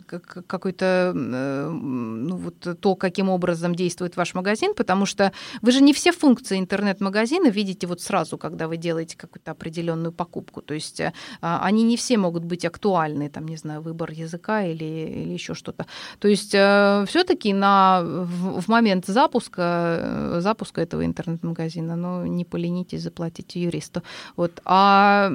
какой-то 0.48 1.12
ну, 1.14 2.36
вот, 2.36 2.80
то, 2.80 2.96
каким 2.96 3.30
образом 3.30 3.76
действует 3.76 4.18
ваш 4.18 4.34
магазин, 4.34 4.74
потому 4.74 5.06
что 5.06 5.32
вы 5.62 5.72
же 5.72 5.82
не 5.82 5.94
все 5.94 6.12
функции 6.12 6.55
функции 6.56 6.60
интернет-магазина 6.60 7.52
видите 7.52 7.88
вот 7.88 8.02
сразу, 8.02 8.38
когда 8.38 8.68
вы 8.68 8.78
делаете 8.78 9.18
какую-то 9.18 9.52
определенную 9.52 10.12
покупку. 10.12 10.62
То 10.62 10.74
есть 10.74 11.00
э, 11.00 11.12
они 11.42 11.84
не 11.84 11.96
все 11.96 12.18
могут 12.18 12.44
быть 12.44 12.66
актуальны, 12.66 13.30
там, 13.30 13.48
не 13.48 13.58
знаю, 13.58 13.82
выбор 13.82 14.12
языка 14.12 14.64
или, 14.64 14.86
или 15.24 15.34
еще 15.34 15.54
что-то. 15.54 15.86
То 16.20 16.28
есть 16.28 16.56
э, 16.56 17.06
все-таки 17.08 17.54
на, 17.54 18.02
в, 18.02 18.62
в 18.62 18.68
момент 18.70 19.06
запуска, 19.08 19.62
э, 19.62 20.42
запуска 20.42 20.82
этого 20.82 21.04
интернет-магазина, 21.04 21.96
ну, 21.96 22.26
не 22.28 22.46
поленитесь 22.46 23.02
заплатить 23.02 23.56
юристу. 23.56 24.02
Вот. 24.38 24.62
А 24.66 25.30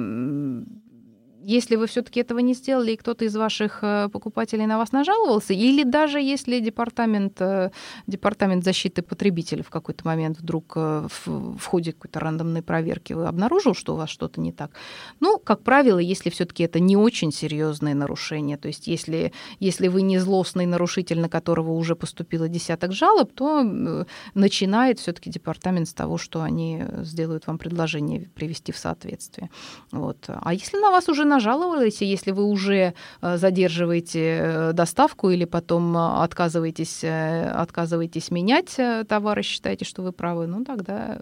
если 1.43 1.75
вы 1.75 1.87
все-таки 1.87 2.19
этого 2.19 2.39
не 2.39 2.53
сделали, 2.53 2.91
и 2.91 2.95
кто-то 2.95 3.25
из 3.25 3.35
ваших 3.35 3.79
э, 3.81 4.09
покупателей 4.09 4.65
на 4.65 4.77
вас 4.77 4.91
нажаловался, 4.91 5.53
или 5.53 5.83
даже 5.83 6.19
если 6.19 6.59
департамент, 6.59 7.41
э, 7.41 7.71
департамент 8.07 8.63
защиты 8.63 9.01
потребителей 9.01 9.63
в 9.63 9.69
какой-то 9.69 10.05
момент 10.05 10.39
вдруг 10.39 10.73
э, 10.75 11.07
в, 11.09 11.57
в 11.57 11.65
ходе 11.65 11.93
какой-то 11.93 12.19
рандомной 12.19 12.61
проверки 12.61 13.13
вы 13.13 13.27
обнаружил, 13.27 13.73
что 13.73 13.93
у 13.93 13.97
вас 13.97 14.09
что-то 14.09 14.41
не 14.41 14.51
так, 14.51 14.71
ну, 15.19 15.39
как 15.39 15.63
правило, 15.63 15.99
если 15.99 16.29
все-таки 16.29 16.63
это 16.63 16.79
не 16.79 16.95
очень 16.95 17.31
серьезные 17.31 17.95
нарушения, 17.95 18.57
то 18.57 18.67
есть 18.67 18.87
если, 18.87 19.33
если 19.59 19.87
вы 19.87 20.01
не 20.01 20.19
злостный 20.19 20.65
нарушитель, 20.65 21.19
на 21.19 21.29
которого 21.29 21.71
уже 21.71 21.95
поступило 21.95 22.47
десяток 22.47 22.93
жалоб, 22.93 23.31
то 23.33 24.05
начинает 24.33 24.99
все-таки 24.99 25.29
департамент 25.29 25.87
с 25.87 25.93
того, 25.93 26.17
что 26.17 26.41
они 26.41 26.83
сделают 27.03 27.47
вам 27.47 27.57
предложение 27.57 28.29
привести 28.35 28.71
в 28.71 28.77
соответствие. 28.77 29.49
Вот. 29.91 30.17
А 30.27 30.53
если 30.53 30.77
на 30.77 30.91
вас 30.91 31.09
уже 31.09 31.25
нажаловались, 31.31 32.01
если 32.01 32.31
вы 32.31 32.43
уже 32.43 32.93
э, 33.21 33.37
задерживаете 33.37 34.19
э, 34.19 34.73
доставку 34.73 35.29
или 35.29 35.45
потом 35.45 35.95
э, 35.95 36.23
отказываетесь, 36.23 37.03
отказываетесь 37.03 38.31
менять 38.31 38.77
товары, 39.07 39.43
считаете, 39.43 39.85
что 39.85 40.03
вы 40.03 40.11
правы, 40.11 40.47
ну 40.47 40.63
тогда, 40.63 41.17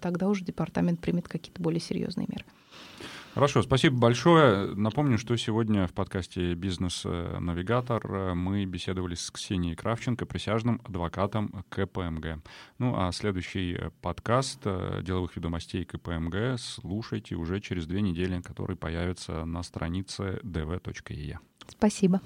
тогда 0.00 0.28
уже 0.28 0.44
департамент 0.44 1.00
примет 1.00 1.28
какие-то 1.28 1.62
более 1.62 1.80
серьезные 1.80 2.26
меры. 2.28 2.44
Хорошо, 3.34 3.62
спасибо 3.62 3.96
большое. 3.96 4.74
Напомню, 4.74 5.16
что 5.16 5.36
сегодня 5.36 5.86
в 5.86 5.94
подкасте 5.94 6.52
«Бизнес-навигатор» 6.52 8.34
мы 8.34 8.66
беседовали 8.66 9.14
с 9.14 9.30
Ксенией 9.30 9.74
Кравченко, 9.74 10.26
присяжным 10.26 10.82
адвокатом 10.84 11.64
КПМГ. 11.70 12.42
Ну 12.78 12.94
а 12.94 13.10
следующий 13.12 13.78
подкаст 14.02 14.64
деловых 14.64 15.34
ведомостей 15.36 15.84
КПМГ 15.86 16.58
слушайте 16.58 17.34
уже 17.36 17.60
через 17.60 17.86
две 17.86 18.02
недели, 18.02 18.40
который 18.42 18.76
появится 18.76 19.46
на 19.46 19.62
странице 19.62 20.38
dv.ie. 20.42 21.38
Спасибо. 21.68 22.20